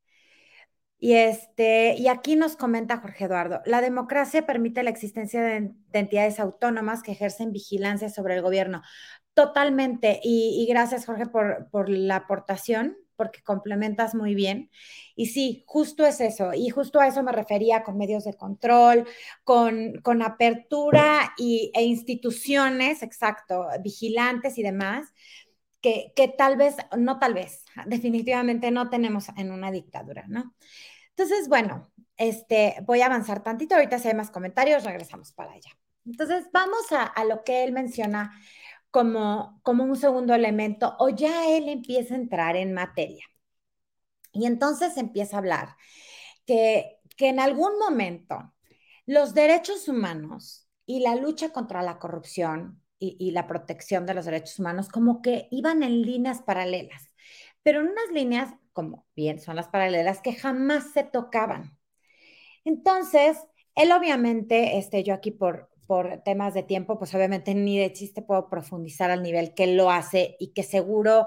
Y, 1.00 1.14
este, 1.14 1.94
y 1.96 2.08
aquí 2.08 2.34
nos 2.34 2.56
comenta 2.56 2.98
Jorge 2.98 3.26
Eduardo, 3.26 3.60
la 3.64 3.80
democracia 3.80 4.46
permite 4.46 4.82
la 4.82 4.90
existencia 4.90 5.42
de, 5.42 5.72
entidades 5.92 6.40
autónomas 6.40 7.02
que 7.02 7.12
ejercen 7.12 7.52
vigilancia 7.52 8.08
sobre 8.10 8.34
el 8.34 8.42
gobierno. 8.42 8.82
Totalmente. 9.34 10.20
Y, 10.24 10.66
gracias, 10.68 11.06
Jorge, 11.06 11.26
por, 11.26 11.68
por, 11.70 11.88
la 11.88 12.16
aportación, 12.16 12.96
porque 13.14 13.42
complementas 13.42 14.14
muy 14.16 14.34
bien. 14.34 14.70
Y 15.14 15.26
sí, 15.26 15.62
justo 15.66 16.04
es 16.04 16.20
eso. 16.20 16.52
Y 16.54 16.70
justo 16.70 17.00
a 17.00 17.06
eso 17.06 17.22
me 17.22 17.30
refería 17.32 17.84
con 17.84 17.96
medios 17.96 18.24
de 18.24 18.34
control, 18.34 19.06
con, 19.44 20.00
con 20.02 20.22
apertura 20.22 21.34
y, 21.36 21.70
e 21.74 21.84
instituciones, 21.84 23.04
exacto, 23.04 23.66
vigilantes 23.82 24.58
y 24.58 24.64
demás, 24.64 25.12
que, 25.80 26.12
que 26.16 26.28
tal 26.28 26.56
vez, 26.56 26.76
no 26.96 27.18
tal 27.18 27.34
vez, 27.34 27.64
definitivamente 27.86 28.70
no 28.70 28.90
tenemos 28.90 29.28
en 29.36 29.52
una 29.52 29.70
dictadura, 29.70 30.24
¿no? 30.28 30.54
Entonces, 31.10 31.48
bueno, 31.48 31.90
este, 32.16 32.76
voy 32.84 33.00
a 33.00 33.06
avanzar 33.06 33.42
tantito, 33.42 33.74
ahorita 33.74 33.98
si 33.98 34.08
hay 34.08 34.14
más 34.14 34.30
comentarios, 34.30 34.84
regresamos 34.84 35.32
para 35.32 35.52
allá. 35.52 35.70
Entonces, 36.06 36.46
vamos 36.52 36.92
a, 36.92 37.02
a 37.04 37.24
lo 37.24 37.44
que 37.44 37.64
él 37.64 37.72
menciona 37.72 38.32
como, 38.90 39.60
como 39.62 39.84
un 39.84 39.96
segundo 39.96 40.34
elemento, 40.34 40.96
o 40.98 41.08
ya 41.10 41.50
él 41.50 41.68
empieza 41.68 42.14
a 42.14 42.18
entrar 42.18 42.56
en 42.56 42.72
materia. 42.72 43.24
Y 44.32 44.46
entonces 44.46 44.96
empieza 44.96 45.36
a 45.36 45.38
hablar 45.40 45.76
que, 46.46 46.98
que 47.16 47.28
en 47.28 47.40
algún 47.40 47.78
momento 47.78 48.54
los 49.06 49.34
derechos 49.34 49.88
humanos 49.88 50.68
y 50.86 51.00
la 51.00 51.16
lucha 51.16 51.50
contra 51.52 51.82
la 51.82 51.98
corrupción 51.98 52.82
y, 52.98 53.30
la 53.30 53.46
protección 53.46 54.06
de 54.06 54.14
los 54.14 54.24
derechos 54.24 54.58
humanos 54.58 54.88
como 54.88 55.22
que 55.22 55.48
iban 55.50 55.82
en 55.82 56.02
líneas 56.02 56.42
paralelas, 56.42 57.12
pero 57.62 57.80
en 57.80 57.88
unas 57.88 58.10
líneas, 58.12 58.54
como 58.72 59.06
bien 59.16 59.40
son 59.40 59.56
las 59.56 59.68
paralelas, 59.68 60.20
que 60.20 60.34
jamás 60.34 60.92
se 60.92 61.04
tocaban. 61.04 61.78
Entonces, 62.64 63.38
él 63.74 63.92
obviamente, 63.92 64.78
este, 64.78 65.04
yo 65.04 65.14
aquí 65.14 65.30
por, 65.30 65.70
por 65.86 66.22
temas 66.24 66.54
de 66.54 66.62
tiempo, 66.62 66.98
pues 66.98 67.14
obviamente 67.14 67.54
ni 67.54 67.78
de 67.78 67.92
chiste 67.92 68.22
puedo 68.22 68.48
profundizar 68.48 69.10
al 69.10 69.22
nivel 69.22 69.54
que 69.54 69.66
lo 69.68 69.90
hace 69.90 70.36
y 70.38 70.52
que 70.52 70.62
seguro 70.62 71.26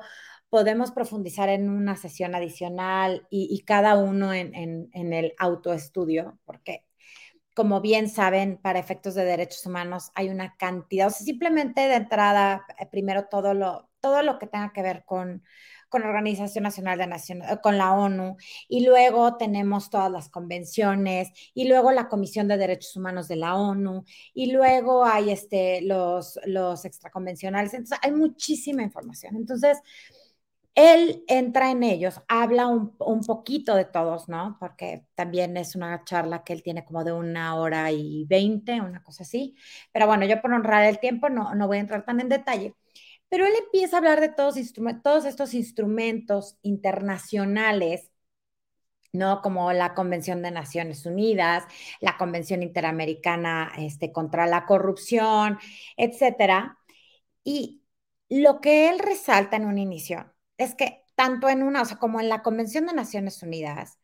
podemos 0.50 0.92
profundizar 0.92 1.50
en 1.50 1.70
una 1.70 1.96
sesión 1.96 2.36
adicional 2.36 3.26
y, 3.30 3.64
cada 3.66 3.96
uno 3.96 4.34
en, 4.34 4.54
en, 4.54 4.90
en 4.94 5.14
el 5.14 5.34
autoestudio, 5.40 6.40
porque 6.46 6.86
como 7.54 7.82
bien 7.82 8.10
saben, 8.10 8.58
para 8.58 8.80
efectos 8.80 9.16
de 9.16 9.26
derechos 9.26 9.66
humanos 9.66 10.12
hay 10.16 10.30
una 10.30 10.56
cantidad, 10.58 11.08
o 11.08 11.10
sea, 11.10 11.26
simplemente 11.26 11.82
de 11.82 11.96
entrada, 11.96 12.66
eh, 12.80 12.86
primero 12.90 13.26
todo 13.26 13.54
lo, 13.54 13.90
todo 14.00 14.22
lo 14.24 14.40
que 14.40 14.48
tenga 14.48 14.72
que 14.74 14.82
ver 14.82 15.04
con, 15.06 15.44
con 15.90 16.02
la 16.02 16.08
Organización 16.08 16.64
Nacional 16.64 16.98
de 16.98 17.08
Naciones, 17.08 17.60
con 17.62 17.78
la 17.78 17.92
ONU, 17.92 18.38
y 18.70 18.86
luego 18.86 19.36
tenemos 19.36 19.90
todas 19.90 20.10
las 20.10 20.30
convenciones, 20.30 21.30
y 21.54 21.68
luego 21.68 21.92
la 21.92 22.08
Comisión 22.08 22.48
de 22.48 22.58
Derechos 22.58 22.96
Humanos 22.96 23.28
de 23.28 23.36
la 23.36 23.56
ONU, 23.56 24.06
y 24.34 24.54
luego 24.54 25.04
hay 25.04 25.32
este, 25.32 25.82
los, 25.82 26.40
los 26.46 26.86
extraconvencionales. 26.86 27.74
Entonces, 27.74 28.00
hay 28.02 28.14
muchísima 28.14 28.84
información. 28.84 29.36
Entonces, 29.36 29.80
él 30.76 31.24
entra 31.28 31.72
en 31.72 31.84
ellos, 31.84 32.22
habla 32.28 32.68
un, 32.68 32.96
un, 33.00 33.22
poquito 33.22 33.76
de 33.76 33.86
todos, 33.86 34.30
¿no? 34.30 34.58
Porque 34.60 35.06
también 35.16 35.58
es 35.58 35.76
una 35.76 36.04
charla 36.06 36.44
que 36.44 36.54
él 36.54 36.64
tiene 36.64 36.86
como 36.86 37.04
de 37.04 37.12
una 37.14 37.56
hora 37.56 37.92
y 37.92 38.26
veinte, 38.26 38.82
una 38.82 39.04
cosa 39.04 39.24
así. 39.24 39.56
Pero 39.92 40.08
bueno, 40.08 40.26
yo 40.26 40.42
por 40.42 40.54
honrar 40.54 40.86
el 40.86 41.00
tiempo 41.00 41.30
no, 41.30 41.54
no 41.56 41.68
voy 41.68 41.78
a 41.78 41.82
entrar 41.82 42.06
tan 42.06 42.22
en 42.22 42.30
detalle. 42.30 42.76
Pero 43.30 43.46
él 43.46 43.54
empieza 43.66 43.98
a 43.98 44.00
hablar 44.00 44.22
de 44.22 44.30
todos, 44.30 44.56
todos 45.04 45.26
estos 45.26 45.54
instrumentos 45.54 46.58
internacionales 46.64 48.12
¿no? 49.14 49.42
Como 49.42 49.74
la 49.74 49.94
Convención 49.94 50.42
de 50.42 50.52
Naciones 50.52 51.06
Unidas, 51.06 51.64
la 52.00 52.18
Convención 52.18 52.64
Interamericana 52.64 53.72
este, 53.78 54.12
contra 54.12 54.48
la 54.48 54.66
Corrupción, 54.66 55.60
etcétera. 55.98 56.78
Y 57.44 57.84
lo 58.30 58.62
que 58.62 58.90
él 58.90 59.00
resalta 59.00 59.58
en 59.58 59.66
un 59.66 59.78
inicio 59.78 60.34
es 60.64 60.76
que 60.76 61.04
tanto 61.16 61.50
en 61.50 61.64
una, 61.64 61.82
o 61.82 61.86
sea, 61.86 61.98
como 61.98 62.20
en 62.20 62.30
la 62.30 62.42
Convención 62.42 62.86
de 62.86 62.94
Naciones 62.94 63.42
Unidas, 63.44 64.00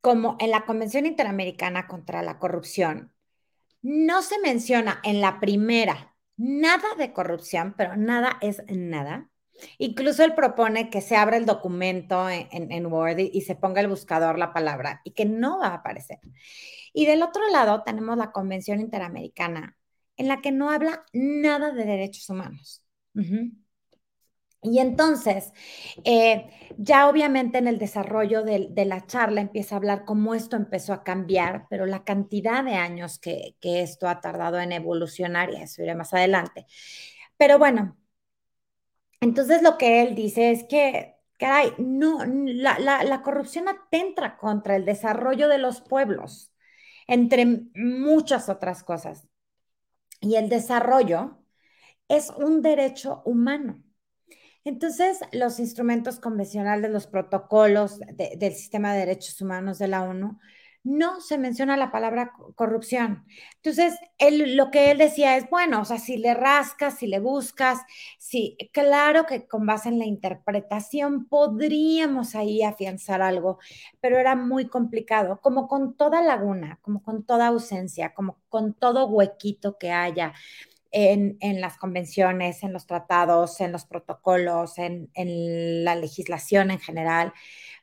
como 0.00 0.36
en 0.40 0.50
la 0.50 0.66
Convención 0.66 1.06
Interamericana 1.06 1.86
contra 1.86 2.22
la 2.22 2.38
Corrupción, 2.38 3.12
no 3.82 4.22
se 4.22 4.38
menciona 4.40 5.00
en 5.04 5.20
la 5.20 5.40
primera 5.40 6.14
nada 6.36 6.94
de 6.98 7.12
corrupción, 7.12 7.74
pero 7.76 7.96
nada 7.96 8.38
es 8.40 8.62
nada. 8.68 9.30
Incluso 9.78 10.24
él 10.24 10.34
propone 10.34 10.90
que 10.90 11.00
se 11.00 11.16
abra 11.16 11.36
el 11.36 11.46
documento 11.46 12.28
en, 12.28 12.86
Word 12.86 13.18
y, 13.18 13.40
se 13.42 13.54
ponga 13.54 13.80
el 13.80 13.88
buscador 13.88 14.38
la 14.38 14.52
palabra 14.52 15.00
y 15.04 15.12
que 15.12 15.26
no 15.26 15.60
va 15.60 15.68
a 15.68 15.74
aparecer. 15.74 16.18
Y 16.92 17.06
del 17.06 17.22
otro 17.22 17.48
lado 17.50 17.82
tenemos 17.84 18.16
la 18.16 18.32
Convención 18.32 18.80
Interamericana, 18.80 19.76
en 20.16 20.28
la 20.28 20.40
que 20.40 20.50
no 20.50 20.70
habla 20.70 21.04
nada 21.12 21.72
de 21.72 21.84
derechos 21.84 22.28
humanos. 22.28 22.82
Uh. 23.14 23.63
Y 24.64 24.78
entonces, 24.78 25.52
eh, 26.04 26.48
ya 26.78 27.08
obviamente 27.08 27.58
en 27.58 27.68
el 27.68 27.78
desarrollo 27.78 28.42
de, 28.42 28.70
la 28.86 29.06
charla 29.06 29.42
empieza 29.42 29.74
a 29.74 29.78
hablar 29.78 30.04
cómo 30.06 30.34
esto 30.34 30.56
empezó 30.56 30.94
a 30.94 31.04
cambiar, 31.04 31.66
pero 31.68 31.84
la 31.84 32.02
cantidad 32.04 32.64
de 32.64 32.74
años 32.74 33.18
que, 33.18 33.56
esto 33.60 34.08
ha 34.08 34.20
tardado 34.22 34.58
en 34.58 34.72
evolucionar, 34.72 35.52
y 35.52 35.56
eso 35.56 35.82
iré 35.82 35.94
más 35.94 36.14
adelante. 36.14 36.66
Pero 37.36 37.58
bueno, 37.58 37.96
entonces 39.20 39.62
lo 39.62 39.76
que 39.78 40.02
él 40.02 40.14
dice 40.14 40.50
es 40.50 40.64
que, 40.64 41.16
caray, 41.38 41.74
no, 41.78 42.24
la, 42.24 42.78
la, 42.78 43.04
la 43.04 43.22
corrupción 43.22 43.68
atenta 43.68 44.36
contra 44.38 44.76
el 44.76 44.86
desarrollo 44.86 45.48
de 45.48 45.58
los 45.58 45.82
pueblos, 45.82 46.52
entre 47.06 47.44
muchas 47.74 48.48
otras 48.48 48.82
cosas. 48.82 49.26
Y 50.20 50.36
el 50.36 50.48
desarrollo 50.48 51.38
es 52.08 52.30
un 52.30 52.62
derecho 52.62 53.22
humano. 53.26 53.83
Entonces, 54.64 55.20
los 55.32 55.58
instrumentos 55.58 56.18
convencionales, 56.18 56.90
los 56.90 57.06
protocolos 57.06 57.98
de, 57.98 58.36
del 58.36 58.54
sistema 58.54 58.92
de 58.92 59.00
derechos 59.00 59.40
humanos 59.40 59.78
de 59.78 59.88
la 59.88 60.02
ONU, 60.02 60.38
no 60.84 61.22
se 61.22 61.38
menciona 61.38 61.78
la 61.78 61.90
palabra 61.90 62.32
corrupción. 62.54 63.24
Entonces, 63.56 63.94
él, 64.18 64.54
lo 64.54 64.70
que 64.70 64.90
él 64.90 64.98
decía 64.98 65.36
es, 65.36 65.48
bueno, 65.48 65.80
o 65.80 65.84
sea, 65.86 65.98
si 65.98 66.18
le 66.18 66.34
rascas, 66.34 66.98
si 66.98 67.06
le 67.06 67.20
buscas, 67.20 67.80
sí, 68.18 68.56
claro 68.70 69.24
que 69.24 69.46
con 69.48 69.64
base 69.64 69.88
en 69.88 69.98
la 69.98 70.04
interpretación 70.04 71.26
podríamos 71.26 72.34
ahí 72.34 72.62
afianzar 72.62 73.22
algo, 73.22 73.58
pero 74.00 74.18
era 74.18 74.36
muy 74.36 74.68
complicado, 74.68 75.40
como 75.40 75.68
con 75.68 75.96
toda 75.96 76.22
laguna, 76.22 76.78
como 76.82 77.02
con 77.02 77.24
toda 77.24 77.46
ausencia, 77.46 78.12
como 78.12 78.38
con 78.50 78.74
todo 78.74 79.06
huequito 79.06 79.78
que 79.78 79.90
haya 79.90 80.34
en, 80.94 81.60
las 81.60 81.76
convenciones, 81.76 82.62
en 82.62 82.72
los 82.72 82.86
tratados, 82.86 83.60
en 83.60 83.72
los 83.72 83.84
protocolos, 83.84 84.78
en, 84.78 85.10
la 85.84 85.96
legislación 85.96 86.70
en 86.70 86.78
general, 86.78 87.32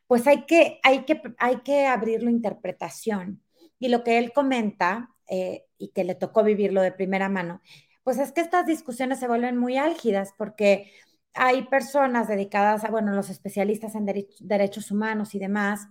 pues 0.07 0.27
hay 0.27 0.45
que, 0.45 0.79
hay 0.83 1.03
que, 1.05 1.21
hay 1.37 1.57
que 1.57 1.87
abrir 1.87 2.23
la 2.23 2.31
interpretación. 2.31 3.41
Y 3.79 3.89
lo 3.89 4.03
que 4.03 4.17
él 4.17 4.31
comenta, 4.33 5.09
eh, 5.27 5.65
y 5.77 5.89
que 5.89 6.03
le 6.03 6.15
tocó 6.15 6.43
vivirlo 6.43 6.81
de 6.81 6.91
primera 6.91 7.29
mano, 7.29 7.61
pues 8.03 8.17
es 8.17 8.31
que 8.31 8.41
estas 8.41 8.65
discusiones 8.65 9.19
se 9.19 9.27
vuelven 9.27 9.57
muy 9.57 9.77
álgidas 9.77 10.33
porque 10.37 10.91
hay 11.33 11.63
personas 11.63 12.27
dedicadas 12.27 12.83
a, 12.83 12.91
bueno, 12.91 13.13
los 13.13 13.29
especialistas 13.29 13.95
en 13.95 14.05
derechos 14.39 14.91
humanos 14.91 15.35
y 15.35 15.39
demás, 15.39 15.87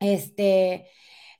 este, 0.00 0.86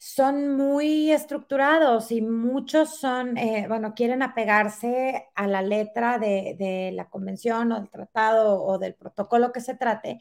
son 0.02 0.56
muy 0.56 1.12
estructurados 1.12 2.10
y 2.10 2.22
muchos 2.22 2.98
son, 2.98 3.36
eh, 3.36 3.66
bueno, 3.68 3.92
quieren 3.94 4.22
apegarse 4.22 5.28
a 5.34 5.46
la 5.46 5.60
letra 5.60 6.18
de, 6.18 6.56
de, 6.58 6.90
la 6.92 7.10
convención 7.10 7.70
o 7.72 7.80
del 7.80 7.90
tratado 7.90 8.62
o 8.64 8.78
del 8.78 8.94
protocolo 8.94 9.52
que 9.52 9.60
se 9.60 9.74
trate 9.74 10.18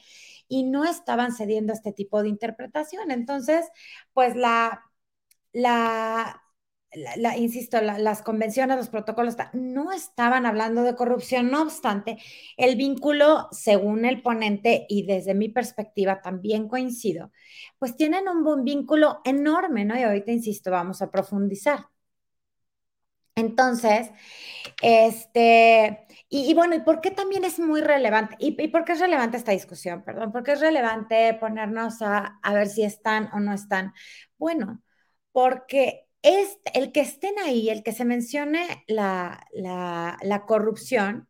y 0.50 0.64
no 0.66 0.84
estaban 0.84 1.32
cediendo 1.34 1.72
a 1.72 1.78
este 1.78 1.94
tipo 1.94 2.22
de 2.22 2.28
interpretación. 2.28 3.10
Entonces, 3.10 3.70
pues 4.14 4.36
la, 4.36 4.84
la, 5.54 6.44
insisto, 7.38 7.82
las 7.82 8.22
convenciones, 8.22 8.78
los 8.78 8.90
protocolos, 8.90 9.36
no 9.54 9.92
estaban 9.92 10.46
hablando 10.46 10.84
de 10.84 10.96
corrupción. 10.96 11.52
No 11.52 11.62
obstante, 11.62 12.18
el 12.58 12.76
vínculo, 12.76 13.48
según 13.52 14.06
el 14.06 14.22
ponente 14.22 14.86
y 14.90 15.06
desde 15.06 15.34
mi 15.36 15.50
perspectiva 15.50 16.22
también 16.22 16.68
coincido, 16.68 17.32
pues 17.78 17.96
tienen 17.96 18.28
un 18.28 18.44
buen 18.44 18.64
vínculo 18.64 19.22
enorme, 19.24 19.86
¿no? 19.86 19.98
Y 19.98 20.04
ahorita, 20.04 20.32
insisto, 20.32 20.72
vamos 20.72 21.02
a 21.02 21.12
profundizar. 21.12 21.88
Entonces, 23.36 24.12
este, 24.82 26.06
y, 26.30 26.54
bueno, 26.54 26.76
¿y 26.76 26.80
por 26.82 27.02
qué 27.02 27.12
también 27.12 27.46
es 27.46 27.60
muy 27.60 27.82
relevante? 27.82 28.36
¿Y, 28.40 28.68
por 28.70 28.84
qué 28.84 28.94
es 28.94 29.00
relevante 29.00 29.38
esta 29.38 29.52
discusión? 29.54 30.04
Perdón, 30.04 30.32
¿por 30.32 30.44
qué 30.44 30.54
es 30.54 30.60
relevante 30.62 31.34
ponernos 31.36 32.02
a, 32.02 32.40
a 32.44 32.54
ver 32.54 32.68
si 32.68 32.84
están 32.84 33.30
o 33.34 33.40
no 33.40 33.54
están? 33.54 33.94
Bueno, 34.38 34.82
porque 35.32 36.09
es, 36.22 36.60
el 36.74 36.92
que 36.92 37.02
estén 37.02 37.38
ahí, 37.40 37.70
el 37.70 37.84
que 37.84 37.92
se 37.94 38.06
mencione 38.06 38.84
la, 38.88 39.46
la, 39.54 40.46
corrupción, 40.48 41.28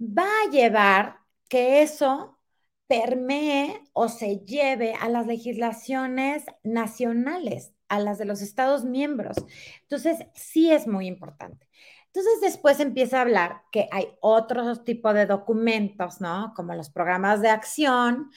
va 0.00 0.28
a 0.44 0.50
llevar 0.50 1.20
que 1.48 1.82
eso 1.82 2.38
permee 2.86 3.82
o 3.92 4.08
se 4.08 4.38
lleve 4.40 4.94
a 4.94 5.08
las 5.08 5.26
legislaciones 5.26 6.44
nacionales, 6.64 7.72
a 7.88 8.00
las 8.00 8.18
de 8.18 8.24
los 8.26 8.42
Estados 8.42 8.84
miembros. 8.84 9.36
Entonces, 9.82 10.18
sí 10.34 10.70
es 10.72 10.86
muy 10.86 11.06
importante. 11.06 11.68
Entonces, 12.06 12.40
después 12.40 12.80
empieza 12.80 13.18
a 13.18 13.22
hablar 13.22 13.62
que 13.70 13.88
hay 13.92 14.08
otros 14.20 14.84
tipos 14.84 15.14
de 15.14 15.26
documentos, 15.26 16.20
¿no? 16.20 16.52
Como 16.56 16.74
los 16.74 16.90
programas 16.90 17.40
de 17.40 17.50
acción 17.50 18.30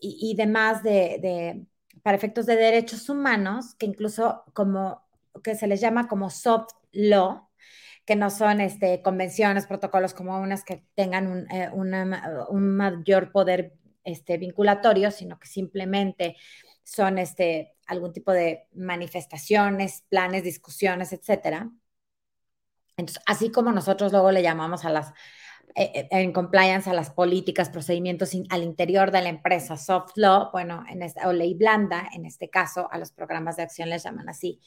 y, 0.00 0.34
demás 0.36 0.82
de, 0.82 1.18
de, 1.22 1.66
para 2.02 2.16
efectos 2.16 2.46
de 2.46 2.56
derechos 2.56 3.08
humanos, 3.08 3.74
que 3.76 3.86
incluso 3.86 4.44
como 4.52 5.03
que 5.42 5.54
se 5.54 5.66
les 5.66 5.80
llama 5.80 6.08
como 6.08 6.30
soft 6.30 6.72
law, 6.92 7.48
que 8.04 8.16
no 8.16 8.30
son 8.30 8.60
este, 8.60 9.02
convenciones, 9.02 9.66
protocolos 9.66 10.14
como 10.14 10.38
unas 10.38 10.64
que 10.64 10.84
tengan 10.94 11.26
un, 11.26 11.50
eh, 11.50 11.70
un 11.72 12.76
mayor 12.76 13.32
poder 13.32 13.74
este, 14.04 14.36
vinculatorio, 14.36 15.10
sino 15.10 15.38
que 15.38 15.48
simplemente 15.48 16.36
son 16.82 17.18
este, 17.18 17.76
algún 17.86 18.12
tipo 18.12 18.32
de 18.32 18.68
manifestaciones, 18.74 20.04
planes, 20.08 20.44
discusiones, 20.44 21.12
etcétera. 21.12 21.70
Entonces, 22.96 23.22
así 23.26 23.50
como 23.50 23.72
nosotros 23.72 24.12
luego 24.12 24.30
le 24.30 24.42
llamamos 24.42 24.84
a 24.84 24.90
las 24.90 25.12
eh, 25.76 25.90
eh, 25.94 26.08
en 26.10 26.32
compliance 26.32 26.88
a 26.88 26.94
las 26.94 27.10
políticas, 27.10 27.68
procedimientos 27.68 28.30
al 28.50 28.62
interior 28.62 29.10
de 29.10 29.22
la 29.22 29.28
empresa, 29.28 29.76
soft 29.76 30.12
law, 30.14 30.50
bueno, 30.52 30.84
en 30.88 31.02
esta, 31.02 31.28
o 31.28 31.32
ley 31.32 31.54
blanda, 31.54 32.08
en 32.12 32.26
este 32.26 32.48
caso, 32.48 32.88
a 32.92 32.98
los 32.98 33.10
programas 33.10 33.56
de 33.56 33.64
acción 33.64 33.90
les 33.90 34.04
llaman 34.04 34.28
así. 34.28 34.60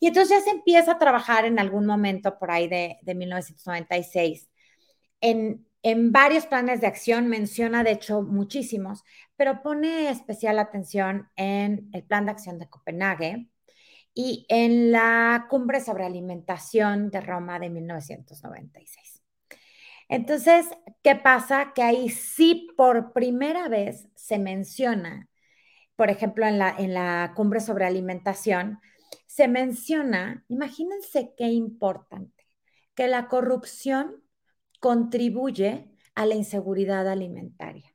Y 0.00 0.08
entonces 0.08 0.38
ya 0.38 0.44
se 0.44 0.50
empieza 0.50 0.92
a 0.92 0.98
trabajar 0.98 1.44
en 1.44 1.58
algún 1.58 1.86
momento 1.86 2.38
por 2.38 2.50
ahí 2.50 2.68
de, 2.68 2.98
1996 3.06 4.48
en, 5.20 5.66
en 5.82 6.12
varios 6.12 6.46
planes 6.46 6.80
de 6.80 6.86
acción, 6.86 7.28
menciona 7.28 7.84
de 7.84 7.92
hecho 7.92 8.22
muchísimos, 8.22 9.04
pero 9.36 9.62
pone 9.62 10.10
especial 10.10 10.58
atención 10.58 11.28
en 11.36 11.90
el 11.92 12.02
plan 12.04 12.24
de 12.24 12.32
acción 12.32 12.58
de 12.58 12.68
Copenhague 12.68 13.48
y 14.14 14.46
en 14.48 14.90
la 14.92 15.46
cumbre 15.48 15.80
sobre 15.80 16.04
alimentación 16.04 17.10
de 17.10 17.20
Roma 17.20 17.58
de 17.58 17.70
1996. 17.70 19.22
Entonces, 20.08 20.66
¿qué 21.02 21.14
pasa? 21.14 21.72
Que 21.74 21.82
ahí 21.82 22.08
sí 22.08 22.68
por 22.76 23.12
primera 23.12 23.68
vez 23.68 24.08
se 24.16 24.38
menciona, 24.38 25.28
por 25.94 26.10
ejemplo, 26.10 26.46
en 26.46 26.58
la, 26.58 26.74
en 26.76 26.94
la 26.94 27.32
cumbre 27.36 27.60
sobre 27.60 27.84
alimentación, 27.86 28.80
se 29.26 29.48
menciona, 29.48 30.44
imagínense 30.48 31.34
qué 31.36 31.48
importante, 31.48 32.46
que 32.94 33.08
la 33.08 33.28
corrupción 33.28 34.22
contribuye 34.80 35.90
a 36.14 36.26
la 36.26 36.34
inseguridad 36.34 37.08
alimentaria 37.08 37.94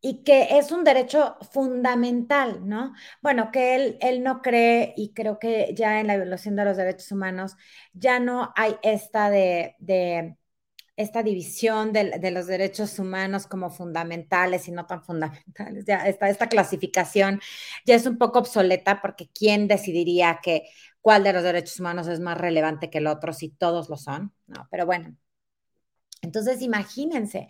y 0.00 0.22
que 0.24 0.58
es 0.58 0.70
un 0.70 0.84
derecho 0.84 1.36
fundamental, 1.52 2.68
¿no? 2.68 2.94
Bueno, 3.20 3.50
que 3.52 3.74
él, 3.74 3.98
él 4.00 4.22
no 4.22 4.42
cree 4.42 4.94
y 4.96 5.12
creo 5.12 5.38
que 5.38 5.74
ya 5.74 6.00
en 6.00 6.06
la 6.06 6.14
evaluación 6.14 6.56
de 6.56 6.64
los 6.64 6.76
derechos 6.76 7.10
humanos 7.12 7.56
ya 7.92 8.20
no 8.20 8.52
hay 8.56 8.76
esta 8.82 9.30
de 9.30 10.37
esta 10.98 11.22
división 11.22 11.92
de, 11.92 12.30
los 12.32 12.46
derechos 12.48 12.98
humanos 12.98 13.46
como 13.46 13.70
fundamentales 13.70 14.66
y 14.66 14.72
no 14.72 14.84
tan 14.84 15.02
fundamentales. 15.02 15.84
Ya 15.86 16.06
esta, 16.08 16.28
esta 16.28 16.48
clasificación 16.48 17.40
ya 17.86 17.94
es 17.94 18.04
un 18.04 18.18
poco 18.18 18.40
obsoleta 18.40 19.00
porque 19.00 19.30
¿quién 19.32 19.68
decidiría 19.68 20.40
que 20.42 20.68
cuál 21.00 21.22
de 21.22 21.32
los 21.32 21.44
derechos 21.44 21.78
humanos 21.78 22.08
es 22.08 22.18
más 22.18 22.36
relevante 22.36 22.90
que 22.90 22.98
el 22.98 23.06
otro 23.06 23.32
si 23.32 23.48
todos 23.48 23.88
lo 23.88 23.96
son? 23.96 24.34
No, 24.48 24.66
pero 24.70 24.86
bueno. 24.86 25.16
Entonces, 26.20 26.62
imagínense, 26.62 27.46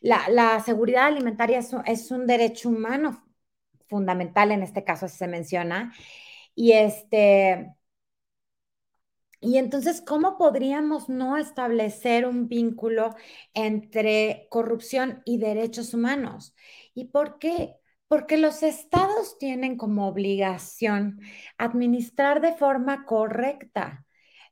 la, 0.00 0.60
seguridad 0.66 1.06
alimentaria 1.06 1.60
es 1.86 2.10
un 2.10 2.26
derecho 2.26 2.68
humano 2.68 3.24
fundamental, 3.88 4.50
en 4.50 4.64
este 4.64 4.82
caso 4.82 5.06
se 5.06 5.28
menciona, 5.28 5.94
y 6.54 6.72
este, 6.72 7.76
y 9.40 9.58
entonces, 9.58 10.00
¿cómo 10.00 10.36
podríamos 10.36 11.08
no 11.08 11.36
establecer 11.36 12.26
un 12.26 12.48
vínculo 12.48 13.14
entre 13.54 14.48
corrupción 14.50 15.22
y 15.24 15.38
derechos 15.38 15.94
humanos? 15.94 16.54
¿Y 16.94 17.06
por 17.06 17.38
qué? 17.38 17.76
Porque 18.08 18.36
los 18.36 18.62
estados 18.62 19.38
tienen 19.38 19.76
como 19.76 20.08
obligación 20.08 21.20
administrar 21.56 22.40
de 22.40 22.54
forma 22.54 23.04
correcta 23.04 24.06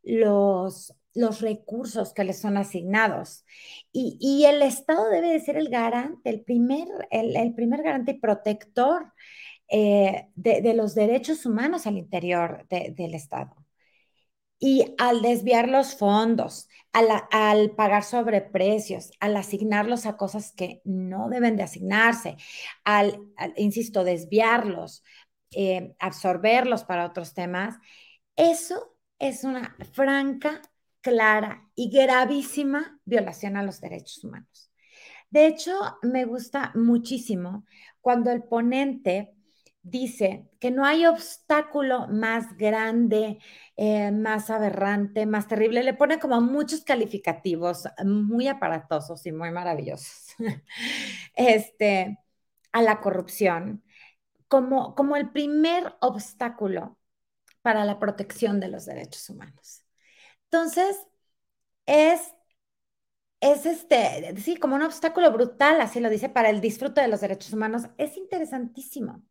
los, 0.04 0.94
los 1.14 1.40
recursos 1.40 2.12
que 2.12 2.24
les 2.24 2.40
son 2.40 2.56
asignados. 2.56 3.44
Y, 3.92 4.44
el 4.44 4.62
Estado 4.62 5.08
debe 5.08 5.30
de 5.32 5.40
ser 5.40 5.56
el 5.56 5.68
garante, 5.68 6.30
el 6.30 6.42
primer, 6.42 6.86
el, 7.10 7.54
primer 7.54 7.82
garante 7.82 8.12
y 8.12 8.20
protector 8.20 9.12
eh, 9.68 10.28
de, 10.36 10.74
los 10.74 10.94
derechos 10.94 11.44
humanos 11.46 11.86
al 11.86 11.98
interior 11.98 12.66
del 12.68 13.14
Estado. 13.14 13.65
Y 14.58 14.94
al 14.98 15.22
desviar 15.22 15.68
los 15.68 15.96
fondos, 15.96 16.68
al, 16.92 17.70
pagar 17.72 18.04
sobreprecios, 18.04 19.10
al 19.20 19.36
asignarlos 19.36 20.06
a 20.06 20.16
cosas 20.16 20.52
que 20.52 20.80
no 20.84 21.28
deben 21.28 21.56
de 21.56 21.64
asignarse, 21.64 22.36
al, 22.84 23.20
insisto, 23.56 24.02
desviarlos, 24.02 25.04
eh, 25.50 25.94
absorberlos 25.98 26.84
para 26.84 27.06
otros 27.06 27.34
temas, 27.34 27.76
eso 28.34 28.96
es 29.18 29.44
una 29.44 29.76
franca, 29.92 30.62
clara 31.00 31.70
y 31.74 31.90
gravísima 31.90 33.00
violación 33.04 33.56
a 33.56 33.62
los 33.62 33.80
derechos 33.80 34.24
humanos. 34.24 34.72
De 35.30 35.46
hecho, 35.46 35.78
me 36.02 36.24
gusta 36.24 36.72
muchísimo 36.74 37.64
cuando 38.00 38.30
el 38.30 38.42
ponente 38.42 39.35
dice 39.90 40.48
que 40.60 40.70
no 40.70 40.84
hay 40.84 41.06
obstáculo 41.06 42.08
más 42.08 42.56
grande, 42.56 43.38
eh, 43.76 44.10
más 44.10 44.50
aberrante, 44.50 45.26
más 45.26 45.46
terrible. 45.48 45.82
Le 45.82 45.94
pone 45.94 46.18
como 46.18 46.40
muchos 46.40 46.82
calificativos 46.82 47.84
muy 48.04 48.48
aparatosos 48.48 49.24
y 49.26 49.32
muy 49.32 49.50
maravillosos 49.50 50.34
este, 51.36 52.18
a 52.72 52.82
la 52.82 53.00
corrupción 53.00 53.82
como, 54.48 54.94
como 54.96 55.16
el 55.16 55.30
primer 55.32 55.94
obstáculo 56.00 56.98
para 57.62 57.84
la 57.84 57.98
protección 58.00 58.60
de 58.60 58.68
los 58.68 58.86
derechos 58.86 59.30
humanos. 59.30 59.84
Entonces, 60.46 60.96
es, 61.86 62.34
es 63.40 63.64
este, 63.66 64.34
sí, 64.38 64.56
como 64.56 64.76
un 64.76 64.82
obstáculo 64.82 65.30
brutal, 65.32 65.80
así 65.80 66.00
lo 66.00 66.10
dice, 66.10 66.28
para 66.28 66.50
el 66.50 66.60
disfrute 66.60 67.00
de 67.00 67.08
los 67.08 67.20
derechos 67.20 67.52
humanos. 67.52 67.84
Es 67.98 68.16
interesantísimo. 68.16 69.22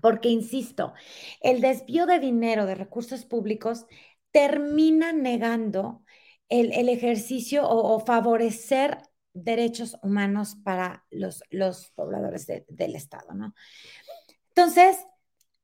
Porque, 0.00 0.28
insisto, 0.28 0.92
el 1.40 1.60
desvío 1.60 2.06
de 2.06 2.18
dinero 2.18 2.66
de 2.66 2.74
recursos 2.74 3.24
públicos 3.24 3.86
termina 4.30 5.12
negando 5.12 6.02
el, 6.48 6.88
ejercicio 6.88 7.68
o, 7.68 8.00
favorecer 8.00 8.98
derechos 9.32 9.96
humanos 10.02 10.56
para 10.64 11.04
los, 11.10 11.42
los 11.50 11.90
pobladores 11.90 12.46
del 12.46 12.96
Estado, 12.96 13.34
¿no? 13.34 13.54
Entonces, 14.48 14.98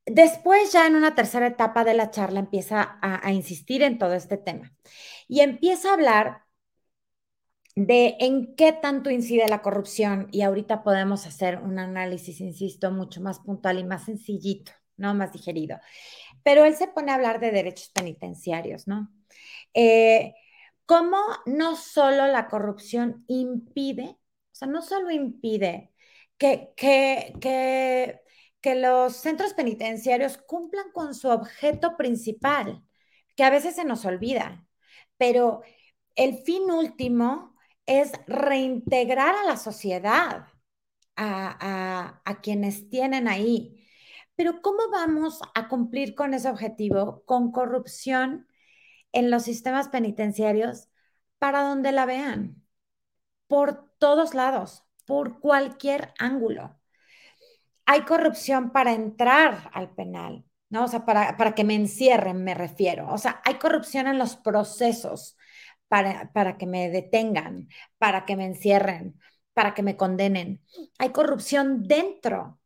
después 0.07 0.73
ya 0.73 0.87
en 0.87 0.95
una 0.95 1.15
tercera 1.15 1.49
etapa 1.49 1.85
de 1.85 1.95
la 1.95 2.11
charla 2.11 2.41
empieza 2.41 2.99
a, 3.03 3.33
insistir 3.33 3.83
en 3.83 3.99
todo 3.99 4.15
este 4.15 4.39
tema 4.39 4.73
y 5.29 5.41
empieza 5.41 5.91
a 5.91 5.95
hablar 5.95 6.45
de 7.77 8.17
en 8.21 8.57
qué 8.57 8.73
tanto 8.73 9.11
incide 9.11 9.49
la 9.49 9.62
corrupción 9.62 10.29
y 10.33 10.43
ahorita 10.43 10.83
podemos 10.83 11.27
hacer 11.27 11.59
un 11.61 11.79
análisis, 11.79 12.41
insisto, 12.41 12.91
mucho 12.91 13.21
más 13.21 13.41
puntual 13.41 13.79
y 13.79 13.85
más 13.85 14.07
sencillito, 14.07 14.73
¿no? 14.97 15.15
Más 15.15 15.33
digerido. 15.33 15.79
Pero 16.45 16.65
él 16.65 16.77
se 16.77 16.89
pone 16.89 17.12
a 17.12 17.17
hablar 17.17 17.41
de 17.41 17.51
derechos 17.53 17.91
penitenciarios, 17.91 18.89
¿no? 18.89 19.11
Eh, 19.75 20.35
cómo 20.87 21.19
no 21.47 21.77
solo 21.77 22.27
la 22.29 22.49
corrupción 22.49 23.25
impide, 23.29 24.05
o 24.05 24.55
sea, 24.55 24.69
no 24.69 24.83
solo 24.83 25.11
impide 25.11 25.93
que, 26.39 26.73
que, 26.77 27.35
que, 27.41 28.21
que 28.61 28.75
los 28.77 29.17
centros 29.17 29.55
penitenciarios 29.55 30.39
cumplan 30.39 30.93
con 30.93 31.15
su 31.15 31.29
objeto 31.31 31.97
principal, 31.97 32.83
que 33.37 33.45
a 33.45 33.51
veces 33.51 33.77
se 33.77 33.85
nos 33.85 34.05
olvida, 34.07 34.67
pero 35.19 35.62
el 36.15 36.39
fin 36.45 36.71
último 36.71 37.56
es 37.87 38.12
reintegrar 38.27 39.35
a 39.35 39.44
la 39.44 39.57
sociedad, 39.57 40.49
a, 41.16 42.20
a, 42.25 42.40
quienes 42.42 42.90
tienen 42.90 43.29
ahí. 43.29 43.87
Pero 44.37 44.61
¿cómo 44.62 44.90
vamos 44.92 45.40
a 45.55 45.68
cumplir 45.68 46.14
con 46.14 46.35
ese 46.35 46.51
objetivo? 46.51 47.25
Con 47.25 47.53
corrupción 47.53 48.46
en 49.12 49.31
los 49.31 49.44
sistemas 49.44 49.88
penitenciarios 49.88 50.88
para 51.38 51.62
donde 51.62 51.92
la 51.92 52.07
vean, 52.07 52.62
por 53.49 53.90
todos 53.99 54.35
lados, 54.35 54.85
por 55.07 55.40
cualquier 55.40 56.12
ángulo. 56.18 56.79
Hay 57.87 58.03
corrupción 58.03 58.72
para 58.72 58.92
entrar 58.92 59.70
al 59.72 59.94
penal, 59.94 60.44
¿no? 60.70 60.85
O 60.85 60.88
sea, 60.88 61.05
para, 61.07 61.37
para 61.37 61.55
que 61.55 61.64
me 61.64 61.75
encierren, 61.75 62.44
me 62.44 62.55
refiero. 62.55 63.09
O 63.12 63.18
sea, 63.18 63.40
hay 63.44 63.55
corrupción 63.55 64.07
en 64.09 64.18
los 64.18 64.37
procesos 64.37 65.36
para, 65.88 66.33
para 66.33 66.57
que 66.59 66.66
me 66.66 66.90
detengan, 66.90 67.68
para 67.99 68.25
que 68.25 68.37
me 68.37 68.46
encierren, 68.46 69.20
para 69.55 69.75
que 69.75 69.83
me 69.83 69.96
condenen. 69.96 70.61
Hay 70.99 71.11
corrupción 71.11 71.85
dentro 71.85 72.61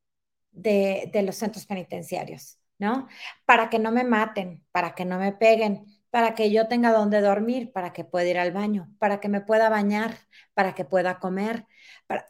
de, 0.52 1.10
de 1.12 1.22
los 1.22 1.36
centros 1.36 1.66
penitenciarios, 1.66 2.58
¿no? 2.78 3.08
Para 3.46 3.70
que 3.70 3.78
no 3.78 3.92
me 3.92 4.04
maten, 4.04 4.64
para 4.72 4.94
que 4.94 5.04
no 5.04 5.18
me 5.18 5.32
peguen, 5.32 5.86
para 6.10 6.34
que 6.34 6.50
yo 6.50 6.68
tenga 6.68 6.92
donde 6.92 7.20
dormir, 7.20 7.72
para 7.72 7.92
que 7.92 8.04
pueda 8.04 8.28
ir 8.28 8.38
al 8.38 8.52
baño, 8.52 8.92
para 8.98 9.20
que 9.20 9.28
me 9.28 9.40
pueda 9.40 9.68
bañar, 9.68 10.18
para 10.54 10.74
que 10.74 10.84
pueda 10.84 11.18
comer. 11.20 11.66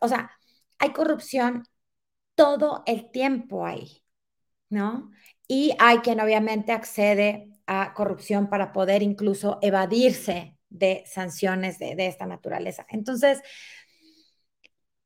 o 0.00 0.08
sea, 0.08 0.30
hay 0.78 0.92
corrupción 0.92 1.64
todo 2.34 2.82
el 2.86 3.10
tiempo 3.10 3.66
ahí, 3.66 4.02
¿no? 4.70 5.10
Y 5.48 5.74
hay 5.78 5.98
quien 5.98 6.20
obviamente 6.20 6.72
accede 6.72 7.50
a 7.66 7.94
corrupción 7.94 8.48
para 8.50 8.72
poder 8.72 9.02
incluso 9.02 9.58
evadirse 9.62 10.56
de 10.70 11.04
sanciones 11.06 11.78
de, 11.78 11.94
de 11.94 12.06
esta 12.06 12.26
naturaleza. 12.26 12.86
Entonces, 12.88 13.42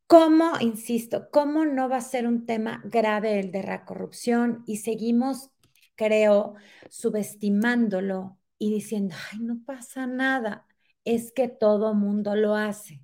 ¿cómo, 0.06 0.52
insisto, 0.60 1.28
cómo 1.30 1.64
no 1.64 1.88
va 1.88 1.96
a 1.96 2.00
ser 2.00 2.26
un 2.26 2.46
tema 2.46 2.82
grave 2.84 3.40
el 3.40 3.50
de 3.52 3.62
la 3.62 3.84
corrupción 3.84 4.62
y 4.66 4.78
seguimos, 4.78 5.50
creo, 5.96 6.54
subestimándolo 6.90 8.38
y 8.58 8.72
diciendo, 8.72 9.16
ay, 9.32 9.40
no 9.40 9.60
pasa 9.64 10.06
nada, 10.06 10.66
es 11.04 11.32
que 11.32 11.48
todo 11.48 11.94
mundo 11.94 12.36
lo 12.36 12.54
hace. 12.54 13.02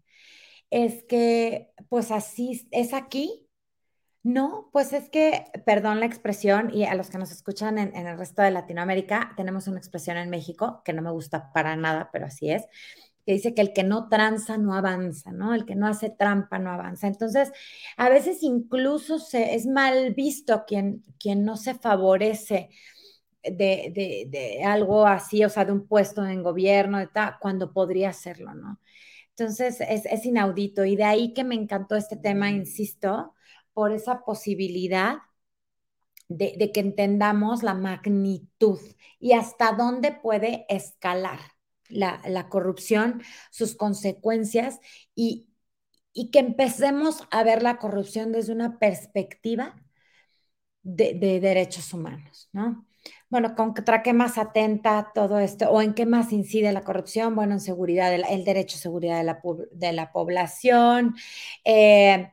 Es 0.70 1.04
que, 1.04 1.70
pues 1.88 2.10
así, 2.10 2.68
es 2.70 2.94
aquí. 2.94 3.49
No, 4.22 4.68
pues 4.72 4.92
es 4.92 5.08
que, 5.08 5.46
perdón 5.64 5.98
la 6.00 6.06
expresión, 6.06 6.70
y 6.74 6.84
a 6.84 6.94
los 6.94 7.08
que 7.08 7.16
nos 7.16 7.30
escuchan 7.30 7.78
en, 7.78 7.96
en, 7.96 8.06
el 8.06 8.18
resto 8.18 8.42
de 8.42 8.50
Latinoamérica, 8.50 9.32
tenemos 9.34 9.66
una 9.66 9.78
expresión 9.78 10.18
en 10.18 10.28
México 10.28 10.82
que 10.84 10.92
no 10.92 11.00
me 11.00 11.10
gusta 11.10 11.50
para 11.54 11.74
nada, 11.74 12.10
pero 12.12 12.26
así 12.26 12.50
es, 12.50 12.66
que 13.24 13.32
dice 13.32 13.54
que 13.54 13.62
el 13.62 13.72
que 13.72 13.82
no 13.84 14.08
tranza 14.08 14.58
no 14.58 14.74
avanza, 14.74 15.32
¿no? 15.32 15.54
El 15.54 15.64
que 15.64 15.74
no 15.74 15.86
hace 15.86 16.10
trampa 16.10 16.58
no 16.58 16.70
avanza. 16.70 17.06
Entonces, 17.06 17.50
a 17.96 18.10
veces 18.10 18.42
incluso 18.42 19.18
se, 19.18 19.54
es 19.54 19.66
mal 19.66 20.14
visto 20.14 20.64
quien, 20.66 21.02
quien 21.18 21.44
no 21.44 21.56
se 21.56 21.74
favorece 21.74 22.70
de, 23.42 24.28
de, 24.30 24.64
algo 24.64 25.06
así, 25.06 25.44
o 25.44 25.48
sea, 25.48 25.64
de 25.64 25.72
un 25.72 25.86
puesto 25.86 26.26
en 26.26 26.42
gobierno, 26.42 26.98
de 26.98 27.06
tal, 27.06 27.36
cuando 27.40 27.72
podría 27.72 28.10
hacerlo, 28.10 28.54
¿no? 28.54 28.80
Entonces, 29.30 29.80
es, 29.80 30.04
es 30.06 30.26
inaudito 30.26 30.84
y 30.84 30.96
de 30.96 31.04
ahí 31.04 31.32
que 31.32 31.44
me 31.44 31.54
encantó 31.54 31.96
este 31.96 32.16
tema, 32.16 32.50
insisto, 32.50 33.34
por 33.80 33.92
esa 33.92 34.26
posibilidad 34.26 35.20
de, 36.28 36.70
que 36.70 36.80
entendamos 36.80 37.62
la 37.62 37.72
magnitud 37.72 38.78
y 39.18 39.32
hasta 39.32 39.72
dónde 39.72 40.12
puede 40.12 40.66
escalar 40.68 41.40
la, 41.88 42.20
la 42.26 42.50
corrupción, 42.50 43.22
sus 43.50 43.74
consecuencias 43.74 44.80
y, 45.14 45.48
y, 46.12 46.30
que 46.30 46.40
empecemos 46.40 47.26
a 47.30 47.42
ver 47.42 47.62
la 47.62 47.78
corrupción 47.78 48.32
desde 48.32 48.52
una 48.52 48.78
perspectiva 48.78 49.74
de, 50.82 51.14
de 51.14 51.40
derechos 51.40 51.94
humanos, 51.94 52.50
¿no? 52.52 52.86
Bueno, 53.30 53.54
¿contra 53.54 54.02
qué 54.02 54.12
más 54.12 54.36
atenta 54.36 55.10
todo 55.14 55.38
esto? 55.38 55.70
¿O 55.70 55.80
en 55.80 55.94
qué 55.94 56.04
más 56.04 56.32
incide 56.32 56.70
la 56.72 56.82
corrupción? 56.82 57.34
Bueno, 57.34 57.54
en 57.54 57.60
seguridad, 57.60 58.12
el, 58.14 58.44
derecho 58.44 58.76
a 58.76 58.80
seguridad 58.80 59.16
de 59.16 59.24
la, 59.24 59.40
de 59.72 59.92
la 59.94 60.12
población, 60.12 61.14
eh, 61.64 62.30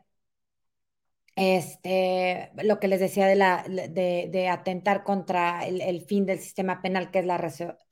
este, 1.38 2.52
lo 2.64 2.80
que 2.80 2.88
les 2.88 3.00
decía 3.00 3.28
de, 3.28 4.50
atentar 4.52 5.04
contra 5.04 5.66
el, 5.68 6.02
fin 6.02 6.26
del 6.26 6.40
sistema 6.40 6.82
penal, 6.82 7.12
que 7.12 7.20
es 7.20 7.26
la 7.28 7.38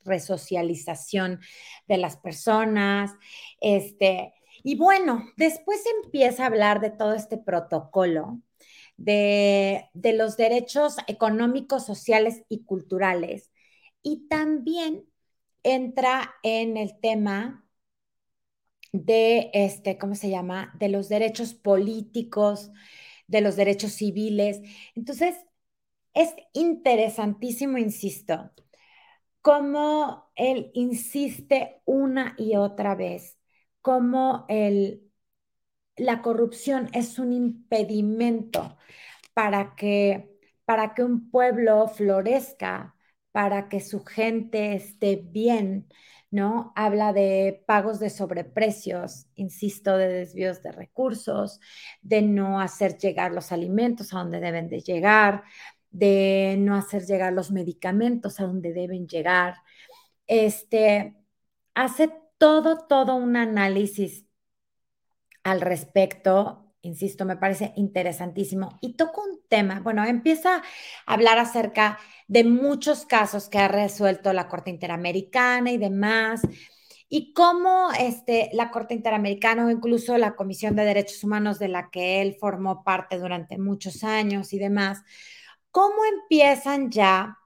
resocialización 0.04 1.40
de 1.86 1.96
las 1.96 2.16
personas. 2.16 3.12
Este, 3.60 4.34
y 4.64 4.74
bueno, 4.76 5.24
después 5.36 5.80
empieza 6.02 6.42
a 6.42 6.46
hablar 6.46 6.80
de 6.80 6.90
todo 6.90 7.14
este 7.14 7.38
protocolo 7.38 8.40
de, 8.96 9.90
los 9.94 10.36
derechos 10.36 10.96
económicos, 11.06 11.86
sociales 11.86 12.42
y 12.48 12.64
culturales. 12.64 13.52
Y 14.02 14.26
también 14.28 15.04
entra 15.62 16.34
en 16.42 16.76
el 16.76 16.98
tema 16.98 17.64
de, 18.92 19.50
este, 19.52 19.98
¿cómo 19.98 20.16
se 20.16 20.30
llama? 20.30 20.74
De 20.80 20.88
los 20.88 21.08
derechos 21.08 21.54
políticos, 21.54 22.72
de 23.26 23.40
los 23.40 23.56
derechos 23.56 23.92
civiles. 23.92 24.60
Entonces, 24.94 25.36
es 26.14 26.34
interesantísimo, 26.54 27.78
insisto, 27.78 28.52
cómo 29.42 30.30
él 30.36 30.70
insiste 30.74 31.82
una 31.84 32.34
y 32.38 32.56
otra 32.56 32.94
vez, 32.94 33.38
cómo 33.82 34.46
el, 34.48 35.10
la 35.96 36.22
corrupción 36.22 36.90
es 36.94 37.18
un 37.20 37.32
impedimento 37.34 38.78
para 39.34 39.76
que, 39.76 40.30
para 40.66 40.94
que 40.94 41.04
un 41.04 41.30
pueblo 41.30 41.88
florezca, 41.88 42.95
para 43.36 43.68
que 43.68 43.80
su 43.80 44.02
gente 44.02 44.74
esté 44.74 45.16
bien, 45.16 45.88
¿no? 46.30 46.72
Habla 46.74 47.12
de 47.12 47.62
pagos 47.66 47.98
de 47.98 48.08
sobreprecios, 48.08 49.26
insisto, 49.34 49.98
de 49.98 50.08
desvíos 50.08 50.62
de 50.62 50.72
recursos, 50.72 51.60
de 52.00 52.22
no 52.22 52.62
hacer 52.62 52.96
llegar 52.96 53.32
los 53.32 53.52
alimentos 53.52 54.14
a 54.14 54.20
donde 54.20 54.40
deben 54.40 54.70
de 54.70 54.80
llegar, 54.80 55.44
de 55.90 56.56
no 56.58 56.76
hacer 56.76 57.04
llegar 57.04 57.34
los 57.34 57.50
medicamentos 57.50 58.40
a 58.40 58.44
donde 58.44 58.72
deben 58.72 59.06
llegar. 59.06 59.56
Este, 60.26 61.14
hace 61.74 62.10
todo, 62.38 62.86
todo 62.86 63.16
un 63.16 63.36
análisis 63.36 64.24
al 65.44 65.60
respecto, 65.60 66.65
insisto, 66.86 67.24
me 67.24 67.36
parece 67.36 67.72
interesantísimo. 67.76 68.78
Y 68.80 68.94
toco 68.96 69.22
un 69.22 69.40
tema, 69.48 69.80
bueno, 69.80 70.04
empieza 70.04 70.56
a 70.56 70.62
hablar 71.06 71.38
acerca 71.38 71.98
de 72.28 72.44
muchos 72.44 73.06
casos 73.06 73.48
que 73.48 73.58
ha 73.58 73.68
resuelto 73.68 74.32
la 74.32 74.48
Corte 74.48 74.70
Interamericana 74.70 75.70
y 75.70 75.78
demás, 75.78 76.42
y 77.08 77.32
cómo 77.32 77.88
este, 77.98 78.50
la 78.52 78.70
Corte 78.70 78.94
Interamericana 78.94 79.66
o 79.66 79.70
incluso 79.70 80.18
la 80.18 80.34
Comisión 80.34 80.74
de 80.76 80.84
Derechos 80.84 81.22
Humanos 81.22 81.58
de 81.58 81.68
la 81.68 81.90
que 81.90 82.20
él 82.20 82.36
formó 82.40 82.82
parte 82.84 83.18
durante 83.18 83.58
muchos 83.58 84.02
años 84.04 84.52
y 84.52 84.58
demás, 84.58 85.02
cómo 85.70 86.04
empiezan 86.04 86.90
ya 86.90 87.38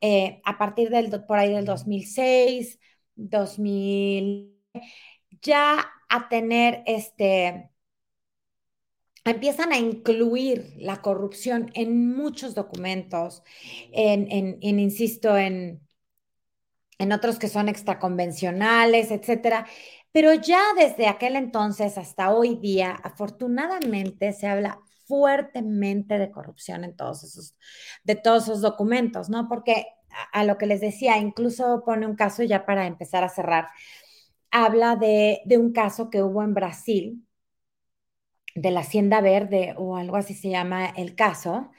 eh, 0.00 0.40
a 0.44 0.58
partir 0.58 0.90
del, 0.90 1.10
por 1.26 1.38
ahí 1.38 1.52
del 1.52 1.64
2006, 1.64 2.78
2000, 3.16 4.56
ya 5.42 5.84
a 6.08 6.28
tener 6.28 6.82
este, 6.86 7.71
empiezan 9.24 9.72
a 9.72 9.78
incluir 9.78 10.74
la 10.78 11.00
corrupción 11.02 11.70
en 11.74 12.14
muchos 12.14 12.54
documentos, 12.54 13.42
en, 13.92 14.58
insisto, 14.62 15.36
en, 15.36 15.80
en 16.98 17.12
otros 17.12 17.38
que 17.38 17.48
son 17.48 17.68
extraconvencionales, 17.68 19.10
etcétera. 19.10 19.66
Pero 20.12 20.34
ya 20.34 20.62
desde 20.76 21.08
aquel 21.08 21.36
entonces 21.36 21.98
hasta 21.98 22.32
hoy 22.32 22.56
día, 22.56 22.92
afortunadamente 23.02 24.32
se 24.32 24.46
habla 24.46 24.78
fuertemente 25.06 26.18
de 26.18 26.30
corrupción 26.30 26.84
en 26.84 26.96
todos 26.96 27.24
esos, 27.24 27.56
de 28.04 28.14
todos 28.16 28.44
esos 28.44 28.60
documentos, 28.60 29.28
¿no? 29.30 29.48
Porque 29.48 29.86
a, 30.32 30.44
lo 30.44 30.58
que 30.58 30.66
les 30.66 30.80
decía, 30.80 31.18
incluso 31.18 31.82
pone 31.84 32.06
un 32.06 32.16
caso 32.16 32.42
ya 32.42 32.66
para 32.66 32.86
empezar 32.86 33.24
a 33.24 33.28
cerrar, 33.28 33.68
habla 34.50 34.96
de, 34.96 35.40
de 35.44 35.58
un 35.58 35.72
caso 35.72 36.10
que 36.10 36.22
hubo 36.22 36.42
en 36.42 36.54
Brasil, 36.54 37.26
de 38.54 38.70
la 38.70 38.80
Hacienda 38.80 39.20
Verde 39.20 39.74
o 39.76 39.96
algo 39.96 40.16
así 40.16 40.34
se 40.34 40.50
llama 40.50 40.86
el 40.96 41.14
caso, 41.14 41.70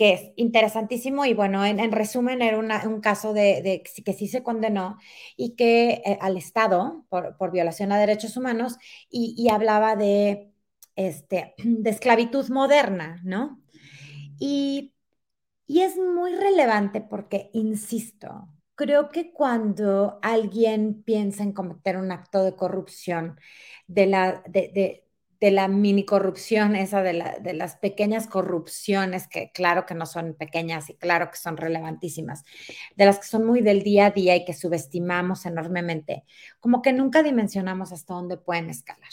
que 0.00 0.14
es 0.14 0.32
interesantísimo 0.36 1.26
y 1.26 1.34
bueno, 1.34 1.62
en, 1.62 1.92
resumen 1.92 2.40
era 2.40 2.58
un 2.58 3.00
caso 3.02 3.34
de, 3.34 3.82
que 4.02 4.12
sí 4.14 4.28
se 4.28 4.42
condenó 4.42 4.96
y 5.36 5.56
que 5.56 6.02
eh, 6.06 6.18
al 6.22 6.38
Estado 6.38 7.04
por, 7.10 7.52
violación 7.52 7.92
a 7.92 7.98
derechos 7.98 8.36
humanos 8.38 8.78
y, 9.10 9.48
hablaba 9.50 9.96
de, 9.96 10.52
este, 10.96 11.54
esclavitud 11.84 12.48
moderna, 12.48 13.20
¿no? 13.24 13.60
Y, 14.38 14.94
y 15.66 15.82
es 15.82 15.98
muy 15.98 16.34
relevante 16.34 17.02
porque, 17.02 17.50
insisto, 17.52 18.48
creo 18.74 19.10
que 19.10 19.32
cuando 19.32 20.18
alguien 20.22 21.02
piensa 21.02 21.42
en 21.42 21.52
cometer 21.52 21.98
un 21.98 22.10
acto 22.10 22.42
de 22.42 22.56
corrupción, 22.56 23.38
de 23.86 24.06
la, 24.06 24.42
de 24.48 25.09
la 25.50 25.68
mini 25.68 26.04
corrupción, 26.04 26.76
esa 26.76 27.02
de, 27.02 27.14
las 27.54 27.76
pequeñas 27.76 28.26
corrupciones, 28.26 29.26
que 29.26 29.50
claro 29.52 29.86
que 29.86 29.94
no 29.94 30.04
son 30.04 30.34
pequeñas 30.34 30.90
y 30.90 30.94
claro 30.94 31.30
que 31.30 31.38
son 31.38 31.56
relevantísimas, 31.56 32.44
de 32.94 33.06
las 33.06 33.18
que 33.18 33.26
son 33.26 33.46
muy 33.46 33.62
del 33.62 33.82
día 33.82 34.06
a 34.06 34.10
día 34.10 34.36
y 34.36 34.44
que 34.44 34.52
subestimamos 34.52 35.46
enormemente, 35.46 36.24
como 36.60 36.82
que 36.82 36.92
nunca 36.92 37.22
dimensionamos 37.22 37.90
hasta 37.90 38.12
dónde 38.12 38.36
pueden 38.36 38.68
escalar. 38.68 39.10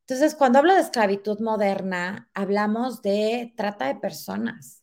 Entonces, 0.00 0.34
cuando 0.34 0.58
hablo 0.58 0.74
de 0.74 0.80
esclavitud 0.80 1.38
moderna, 1.38 2.28
hablamos 2.34 3.00
de 3.02 3.54
trata 3.56 3.86
de 3.86 3.94
personas. 3.94 4.82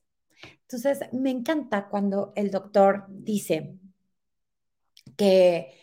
Entonces, 0.61 0.99
me 1.11 1.29
encanta 1.29 1.89
cuando 1.89 2.31
el 2.37 2.51
doctor 2.51 3.05
dice 3.09 3.75
que, 5.17 5.73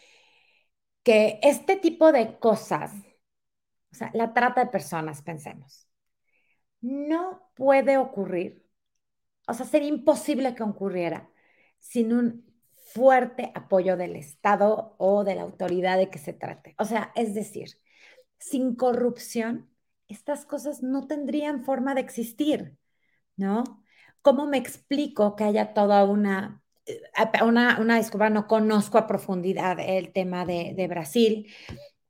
que 1.03 1.39
este 1.43 1.77
tipo 1.77 2.13
de 2.13 2.39
cosas 2.39 2.93
o 3.97 3.99
sea, 3.99 4.11
la 4.13 4.35
trata 4.35 4.63
de 4.63 4.71
personas, 4.71 5.23
pensemos. 5.23 5.89
No 6.83 7.51
puede 7.55 7.97
ocurrir, 7.97 8.63
o 9.49 9.55
sea, 9.55 9.65
sería 9.65 9.89
imposible 9.89 10.55
que 10.55 10.63
ocurriera 10.63 11.31
sin 11.79 12.13
un 12.13 12.45
fuerte 12.93 13.53
apoyo 13.55 13.97
del 13.97 14.17
Estado 14.17 14.95
o 14.99 15.25
de 15.25 15.35
la 15.35 15.43
autoridad 15.43 15.97
de 15.97 16.11
que 16.11 16.19
se 16.19 16.35
trate. 16.35 16.75
O 16.79 16.85
sea, 16.85 17.11
es 17.15 17.35
decir, 17.35 17.71
sin 18.39 18.77
corrupción, 18.77 19.71
estas 20.09 20.45
cosas 20.45 20.83
no 20.83 21.07
tendrían 21.07 21.65
forma 21.65 21.95
de 21.95 22.03
existir, 22.03 22.77
¿no? 23.37 23.65
¿Cómo 24.21 24.47
me 24.47 24.59
explico 24.59 25.37
que 25.37 25.45
haya 25.45 25.73
toda 25.73 26.05
una, 26.05 26.63
eh, 26.85 27.01
una, 27.43 27.81
una 27.81 27.97
disculpa, 27.97 28.29
no 28.29 28.47
conozco 28.47 28.99
a 28.99 29.07
profundidad 29.07 29.79
el 29.81 30.13
tema 30.13 30.45
de, 30.45 30.75
de 30.77 30.87
Brasil, 30.87 31.51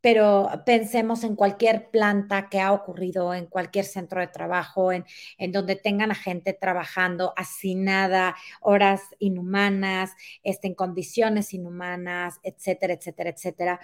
pero 0.06 0.48
pensemos 0.64 1.24
en 1.24 1.34
cualquier 1.34 1.90
planta 1.90 2.48
que 2.48 2.60
ha 2.60 2.72
ocurrido, 2.72 3.34
en 3.34 3.46
cualquier 3.46 3.84
centro 3.84 4.20
de 4.20 4.28
trabajo, 4.28 4.92
en, 4.92 5.04
donde 5.50 5.74
tengan 5.74 6.12
a 6.12 6.14
gente 6.14 6.52
trabajando 6.52 7.34
nada, 7.74 8.36
horas 8.60 9.02
inhumanas, 9.18 10.12
este, 10.44 10.68
en 10.68 10.74
condiciones 10.76 11.52
inhumanas, 11.52 12.38
etcétera, 12.44 12.94
etcétera, 12.94 13.30
etcétera, 13.30 13.80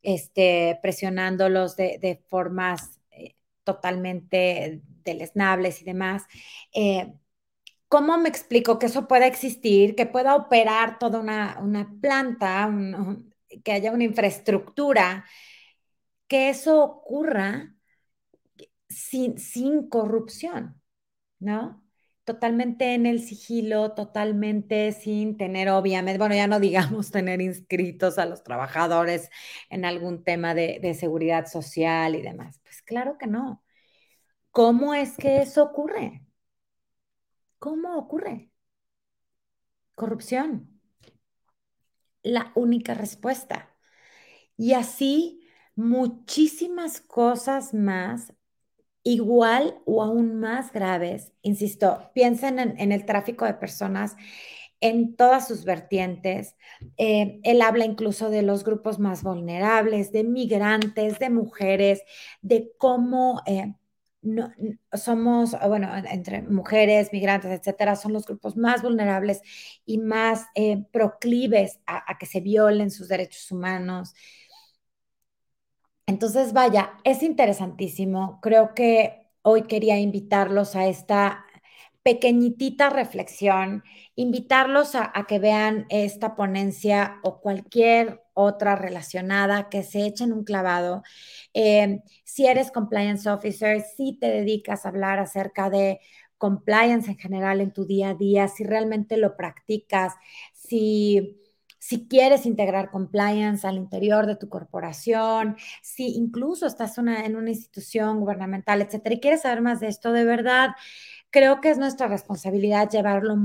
este, 0.00 0.78
presionándolos 0.80 1.76
de, 1.76 2.22
formas 2.26 2.98
eh, 3.10 3.34
totalmente 3.62 4.80
deleznables 5.04 5.82
y 5.82 5.84
demás. 5.84 6.22
Eh, 6.72 7.12
¿Cómo 7.88 8.16
me 8.16 8.30
explico 8.30 8.78
que 8.78 8.86
eso 8.86 9.06
pueda 9.06 9.26
existir, 9.26 9.94
que 9.94 10.06
pueda 10.06 10.36
operar 10.36 10.98
toda 10.98 11.20
una 11.20 11.94
planta, 12.00 12.70
que 13.62 13.72
haya 13.72 13.92
una 13.92 14.04
infraestructura 14.04 15.26
que 16.28 16.50
eso 16.50 16.82
ocurra 16.84 17.74
sin, 18.88 19.38
sin 19.38 19.88
corrupción, 19.88 20.80
¿no? 21.38 21.82
Totalmente 22.24 22.94
en 22.94 23.06
el 23.06 23.20
sigilo, 23.22 23.92
totalmente 23.94 24.92
sin 24.92 25.36
tener, 25.36 25.70
obviamente, 25.70 26.18
bueno, 26.18 26.34
ya 26.34 26.48
no 26.48 26.60
digamos 26.60 27.10
tener 27.12 27.40
inscritos 27.42 28.18
a 28.18 28.26
los 28.26 28.42
trabajadores 28.44 29.30
en 29.70 29.84
algún 29.84 30.24
tema 30.24 30.54
de, 30.54 30.80
de 30.82 30.94
seguridad 30.94 31.46
social 31.46 32.14
y 32.16 32.22
demás. 32.22 32.60
Pues 32.64 32.82
claro 32.82 33.18
que 33.18 33.26
no. 33.28 33.62
¿Cómo 34.52 34.94
es 34.94 35.16
que 35.16 35.42
eso 35.42 35.64
ocurre? 35.64 36.22
¿Cómo 37.58 37.98
ocurre? 37.98 38.50
Corrupción. 40.00 40.52
La 42.22 42.52
única 42.54 42.92
respuesta. 42.94 43.70
Y 44.56 44.74
así 44.74 45.45
muchísimas 45.76 47.00
cosas 47.00 47.74
más 47.74 48.32
igual 49.06 49.78
o 49.84 50.02
aún 50.02 50.40
más 50.40 50.72
graves. 50.72 51.32
Insisto, 51.42 52.10
piensen 52.12 52.58
en, 52.58 52.92
el 52.92 53.06
tráfico 53.06 53.44
de 53.44 53.54
personas 53.54 54.16
en 54.80 55.14
todas 55.14 55.46
sus 55.46 55.64
vertientes. 55.64 56.56
Eh, 56.96 57.40
él 57.44 57.62
habla 57.62 57.84
incluso 57.84 58.30
de 58.30 58.42
los 58.42 58.64
grupos 58.64 58.98
más 58.98 59.22
vulnerables, 59.22 60.10
de 60.12 60.24
migrantes, 60.24 61.20
de 61.20 61.30
mujeres, 61.30 62.02
de 62.42 62.72
cómo 62.78 63.42
eh, 63.46 63.74
no, 64.22 64.52
somos, 64.92 65.56
bueno, 65.68 65.88
entre 66.10 66.42
mujeres, 66.42 67.12
migrantes, 67.12 67.52
etcétera, 67.52 67.94
son 67.94 68.12
los 68.12 68.26
grupos 68.26 68.56
más 68.56 68.82
vulnerables 68.82 69.40
y 69.84 69.98
más 69.98 70.46
eh, 70.56 70.84
proclives 70.90 71.78
a 71.86 72.18
que 72.18 72.26
se 72.26 72.40
violen 72.40 72.90
sus 72.90 73.06
derechos 73.06 73.52
humanos. 73.52 74.14
Entonces, 76.06 76.52
vaya, 76.52 76.92
es 77.04 77.22
interesantísimo. 77.22 78.40
Creo 78.40 78.74
que 78.74 79.26
hoy 79.42 79.62
quería 79.62 79.98
invitarlos 79.98 80.76
a 80.76 80.86
esta 80.86 81.44
pequeñitita 82.04 82.88
reflexión, 82.90 83.82
invitarlos 84.14 84.94
a, 84.94 85.12
que 85.26 85.40
vean 85.40 85.86
esta 85.88 86.36
ponencia 86.36 87.18
o 87.24 87.40
cualquier 87.40 88.22
otra 88.32 88.76
relacionada, 88.76 89.68
que 89.68 89.82
se 89.82 90.06
echen 90.06 90.32
un 90.32 90.44
clavado. 90.44 91.02
Eh, 91.52 92.02
si 92.22 92.46
eres 92.46 92.70
compliance 92.70 93.28
officer, 93.28 93.82
si 93.96 94.16
te 94.16 94.28
dedicas 94.28 94.86
a 94.86 94.90
hablar 94.90 95.18
acerca 95.18 95.68
de 95.70 95.98
compliance 96.38 97.10
en 97.10 97.18
general 97.18 97.60
en 97.60 97.72
tu 97.72 97.84
día 97.86 98.10
a 98.10 98.14
día, 98.14 98.46
si 98.46 98.62
realmente 98.62 99.16
lo 99.16 99.36
practicas, 99.36 100.14
si 100.52 101.40
si 101.78 102.08
quieres 102.08 102.46
integrar 102.46 102.90
compliance 102.90 103.66
al 103.66 103.76
interior 103.76 104.26
de 104.26 104.36
tu 104.36 104.48
corporación, 104.48 105.56
si 105.82 106.14
incluso 106.16 106.66
estás 106.66 106.98
en 106.98 107.36
una 107.36 107.50
institución 107.50 108.20
gubernamental, 108.20 108.82
etcétera, 108.82 109.14
y 109.14 109.20
quieres 109.20 109.42
saber 109.42 109.60
más 109.62 109.80
de 109.80 109.88
esto, 109.88 110.12
de 110.12 110.24
verdad, 110.24 110.70
creo 111.30 111.60
que 111.60 111.70
es 111.70 111.78
nuestra 111.78 112.08
responsabilidad 112.08 112.90
llevarlo 112.90 113.36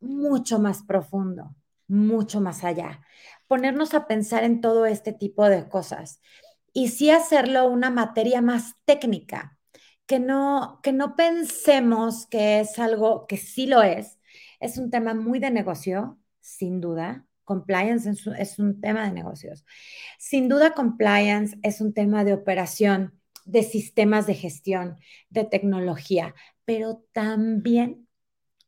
mucho 0.00 0.58
más 0.58 0.82
profundo, 0.82 1.54
mucho 1.88 2.40
más 2.40 2.64
allá, 2.64 3.00
ponernos 3.46 3.94
a 3.94 4.06
pensar 4.06 4.44
en 4.44 4.60
todo 4.60 4.86
este 4.86 5.12
tipo 5.12 5.48
de 5.48 5.68
cosas 5.68 6.20
y 6.72 6.88
sí 6.88 7.10
hacerlo 7.10 7.68
una 7.68 7.90
materia 7.90 8.42
más 8.42 8.74
técnica, 8.84 9.58
que 10.06 10.20
no, 10.20 10.80
que 10.82 10.92
no 10.92 11.16
pensemos 11.16 12.26
que 12.26 12.60
es 12.60 12.78
algo 12.78 13.26
que 13.26 13.36
sí 13.36 13.66
lo 13.66 13.82
es, 13.82 14.18
es 14.60 14.78
un 14.78 14.90
tema 14.90 15.14
muy 15.14 15.38
de 15.38 15.50
negocio, 15.50 16.18
sin 16.40 16.80
duda, 16.80 17.25
Compliance 17.46 18.10
es 18.38 18.58
un 18.58 18.80
tema 18.82 19.06
de 19.06 19.12
negocios. 19.12 19.64
Sin 20.18 20.50
duda, 20.50 20.74
compliance 20.74 21.56
es 21.62 21.80
un 21.80 21.94
tema 21.94 22.24
de 22.24 22.34
operación, 22.34 23.18
de 23.46 23.62
sistemas 23.62 24.26
de 24.26 24.34
gestión, 24.34 24.96
de 25.30 25.44
tecnología, 25.44 26.34
pero 26.66 27.04
también 27.12 28.08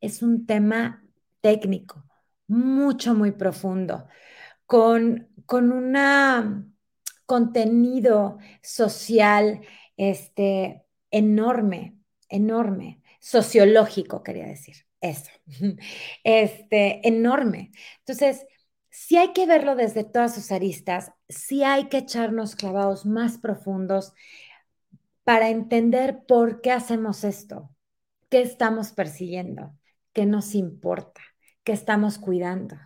es 0.00 0.22
un 0.22 0.46
tema 0.46 1.04
técnico, 1.40 2.04
mucho, 2.46 3.14
muy 3.14 3.32
profundo, 3.32 4.06
con, 4.64 5.28
con 5.44 5.72
un 5.72 6.76
contenido 7.26 8.38
social 8.62 9.60
este, 9.96 10.84
enorme, 11.10 11.98
enorme, 12.28 13.02
sociológico, 13.20 14.22
quería 14.22 14.46
decir. 14.46 14.76
Eso, 15.00 15.30
este, 16.24 17.06
enorme. 17.06 17.72
Entonces, 17.98 18.46
si 18.98 19.16
hay 19.16 19.32
que 19.32 19.46
verlo 19.46 19.76
desde 19.76 20.02
todas 20.02 20.34
sus 20.34 20.50
aristas, 20.50 21.12
si 21.28 21.62
hay 21.62 21.84
que 21.84 21.98
echarnos 21.98 22.56
clavados 22.56 23.06
más 23.06 23.38
profundos 23.38 24.12
para 25.22 25.50
entender 25.50 26.24
por 26.26 26.60
qué 26.60 26.72
hacemos 26.72 27.22
esto, 27.22 27.70
qué 28.28 28.42
estamos 28.42 28.90
persiguiendo, 28.90 29.72
qué 30.12 30.26
nos 30.26 30.56
importa, 30.56 31.20
qué 31.62 31.70
estamos 31.70 32.18
cuidando. 32.18 32.76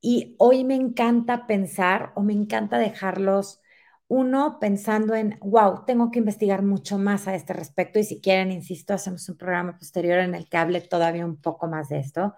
Y 0.00 0.36
hoy 0.38 0.64
me 0.64 0.74
encanta 0.74 1.46
pensar 1.46 2.12
o 2.14 2.22
me 2.22 2.32
encanta 2.32 2.78
dejarlos, 2.78 3.60
uno, 4.08 4.58
pensando 4.58 5.14
en, 5.14 5.38
wow, 5.42 5.84
tengo 5.84 6.10
que 6.10 6.18
investigar 6.20 6.62
mucho 6.62 6.96
más 6.98 7.28
a 7.28 7.34
este 7.34 7.52
respecto 7.52 7.98
y 7.98 8.04
si 8.04 8.22
quieren, 8.22 8.52
insisto, 8.52 8.94
hacemos 8.94 9.28
un 9.28 9.36
programa 9.36 9.76
posterior 9.76 10.18
en 10.18 10.34
el 10.34 10.48
que 10.48 10.56
hable 10.56 10.80
todavía 10.80 11.26
un 11.26 11.36
poco 11.36 11.68
más 11.68 11.90
de 11.90 11.98
esto, 11.98 12.34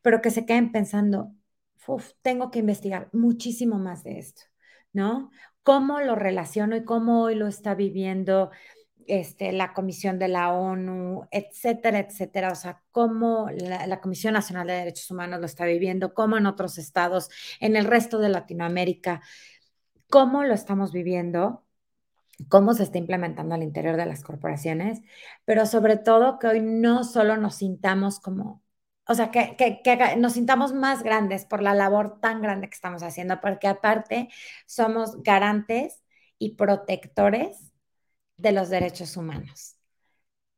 pero 0.00 0.22
que 0.22 0.30
se 0.30 0.46
queden 0.46 0.72
pensando, 0.72 1.30
uf, 1.86 2.12
tengo 2.22 2.50
que 2.50 2.60
investigar 2.60 3.08
muchísimo 3.12 3.78
más 3.78 4.04
de 4.04 4.18
esto, 4.18 4.42
¿no? 4.92 5.30
¿Cómo 5.62 6.00
lo 6.00 6.14
relaciono 6.14 6.76
y 6.76 6.84
cómo 6.84 7.22
hoy 7.22 7.34
lo 7.34 7.46
está 7.46 7.74
viviendo? 7.74 8.50
Este, 9.06 9.52
la 9.52 9.74
Comisión 9.74 10.18
de 10.18 10.28
la 10.28 10.52
ONU, 10.52 11.28
etcétera, 11.30 11.98
etcétera. 11.98 12.50
O 12.52 12.54
sea, 12.54 12.82
cómo 12.90 13.48
la, 13.50 13.86
la, 13.86 14.00
Comisión 14.00 14.32
Nacional 14.32 14.66
de 14.66 14.74
Derechos 14.74 15.10
Humanos 15.10 15.40
lo 15.40 15.46
está 15.46 15.66
viviendo, 15.66 16.14
cómo 16.14 16.38
en 16.38 16.46
otros 16.46 16.78
estados, 16.78 17.28
en 17.60 17.76
el 17.76 17.84
resto 17.84 18.18
de 18.18 18.30
Latinoamérica, 18.30 19.20
cómo 20.08 20.44
lo 20.44 20.54
estamos 20.54 20.92
viviendo, 20.92 21.64
cómo 22.48 22.74
se 22.74 22.84
está 22.84 22.98
implementando 22.98 23.54
al 23.54 23.62
interior 23.62 23.96
de 23.96 24.06
las 24.06 24.22
corporaciones, 24.22 25.02
pero 25.44 25.66
sobre 25.66 25.96
todo 25.96 26.38
que 26.38 26.46
hoy 26.48 26.60
no 26.60 27.04
solo 27.04 27.36
nos 27.36 27.56
sintamos 27.56 28.20
como, 28.20 28.62
o 29.06 29.14
sea, 29.14 29.30
que, 29.30 29.56
que, 29.56 29.82
que 29.82 30.16
nos 30.16 30.34
sintamos 30.34 30.72
más 30.72 31.02
grandes 31.02 31.44
por 31.44 31.62
la 31.62 31.74
labor 31.74 32.20
tan 32.20 32.42
grande 32.42 32.68
que 32.68 32.74
estamos 32.74 33.02
haciendo, 33.02 33.40
porque 33.40 33.68
aparte 33.68 34.28
somos 34.66 35.22
garantes 35.22 36.02
y 36.38 36.56
protectores 36.56 37.72
de 38.36 38.52
los 38.52 38.70
derechos 38.70 39.16
humanos. 39.16 39.76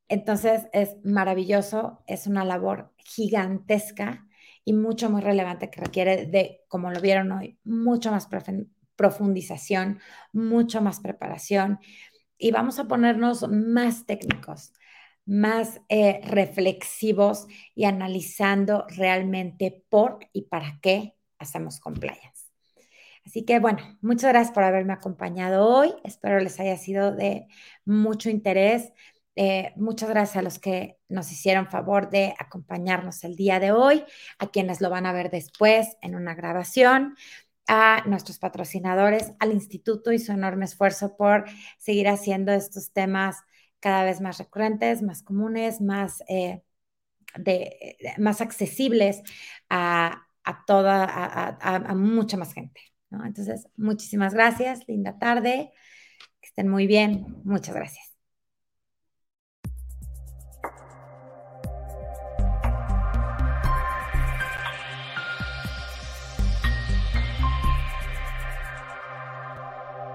Entonces 0.09 0.67
es 0.73 0.97
maravilloso, 1.05 2.03
es 2.07 2.27
una 2.27 2.45
labor 2.45 2.93
gigantesca 2.99 4.27
y 4.65 4.73
mucho, 4.73 5.11
muy 5.11 5.21
relevante 5.21 5.71
que 5.71 5.81
requiere 5.81 6.27
de, 6.27 6.63
como 6.69 6.91
lo 6.91 7.01
vieron 7.01 7.33
hoy, 7.33 7.59
mucho 7.65 8.11
más 8.11 8.29
profundización, 8.97 10.01
mucho 10.33 10.81
más 10.81 11.01
preparación 11.01 11.81
y 12.39 12.51
vamos 12.53 12.79
a 12.79 12.87
ponernos 12.89 13.49
más 13.49 14.07
técnicos, 14.07 14.73
más 15.27 15.81
eh, 15.89 16.21
reflexivos 16.25 17.47
y 17.75 17.85
analizando 17.85 18.87
realmente 18.89 19.85
por 19.91 20.21
y 20.33 20.43
para 20.43 20.79
qué 20.81 21.17
hacemos 21.39 21.81
compliance. 21.81 22.47
Así 23.27 23.45
que 23.45 23.59
bueno, 23.59 23.99
muchas 24.01 24.31
gracias 24.31 24.55
por 24.55 24.63
haberme 24.63 24.93
acompañado 24.93 25.67
hoy. 25.67 25.93
Espero 26.05 26.39
les 26.39 26.61
haya 26.61 26.77
sido 26.77 27.11
de 27.11 27.49
mucho 27.85 28.31
interés. 28.31 28.93
Eh, 29.35 29.73
muchas 29.77 30.09
gracias 30.09 30.37
a 30.37 30.43
los 30.43 30.61
que 30.61 30.99
nos 31.09 31.31
hicieron 31.33 31.67
favor 31.67 32.09
de 32.09 32.35
acompañarnos 32.39 33.25
el 33.25 33.35
día 33.35 33.59
de 33.59 33.73
hoy, 33.73 34.05
a 34.39 34.47
quienes 34.47 34.81
lo 34.81 34.91
van 34.91 35.07
a 35.07 35.13
ver 35.13 35.31
después 35.31 35.97
en 36.01 36.15
una 36.15 36.35
grabación, 36.35 37.17
a 37.67 38.05
nuestros 38.07 38.39
patrocinadores, 38.39 39.33
al 39.41 39.53
instituto 39.53 40.13
y 40.13 40.21
su 40.21 40.31
enorme 40.31 40.65
esfuerzo 40.65 41.17
por 41.17 41.45
seguir 41.79 42.09
haciendo 42.09 42.53
estos 42.53 42.93
temas 42.93 43.39
cada 43.87 44.03
vez 44.03 44.21
más 44.21 44.39
recurrentes, 44.39 45.01
más 45.01 45.23
comunes, 45.23 45.81
más, 45.81 46.21
eh, 46.29 46.61
de, 47.37 47.97
más 48.19 48.41
accesibles 48.41 49.23
a, 49.71 50.27
a 50.45 50.65
toda, 50.67 51.05
a, 51.05 51.77
a 51.77 51.95
mucha 51.95 52.37
más 52.37 52.53
gente. 52.53 52.81
¿no? 53.11 53.25
Entonces, 53.25 53.69
muchísimas 53.77 54.35
gracias, 54.35 54.81
linda 54.89 55.19
tarde, 55.21 55.71
que 56.41 56.49
estén 56.49 56.69
muy 56.69 56.89
bien, 56.89 57.27
muchas 57.45 57.77
gracias. 57.77 58.16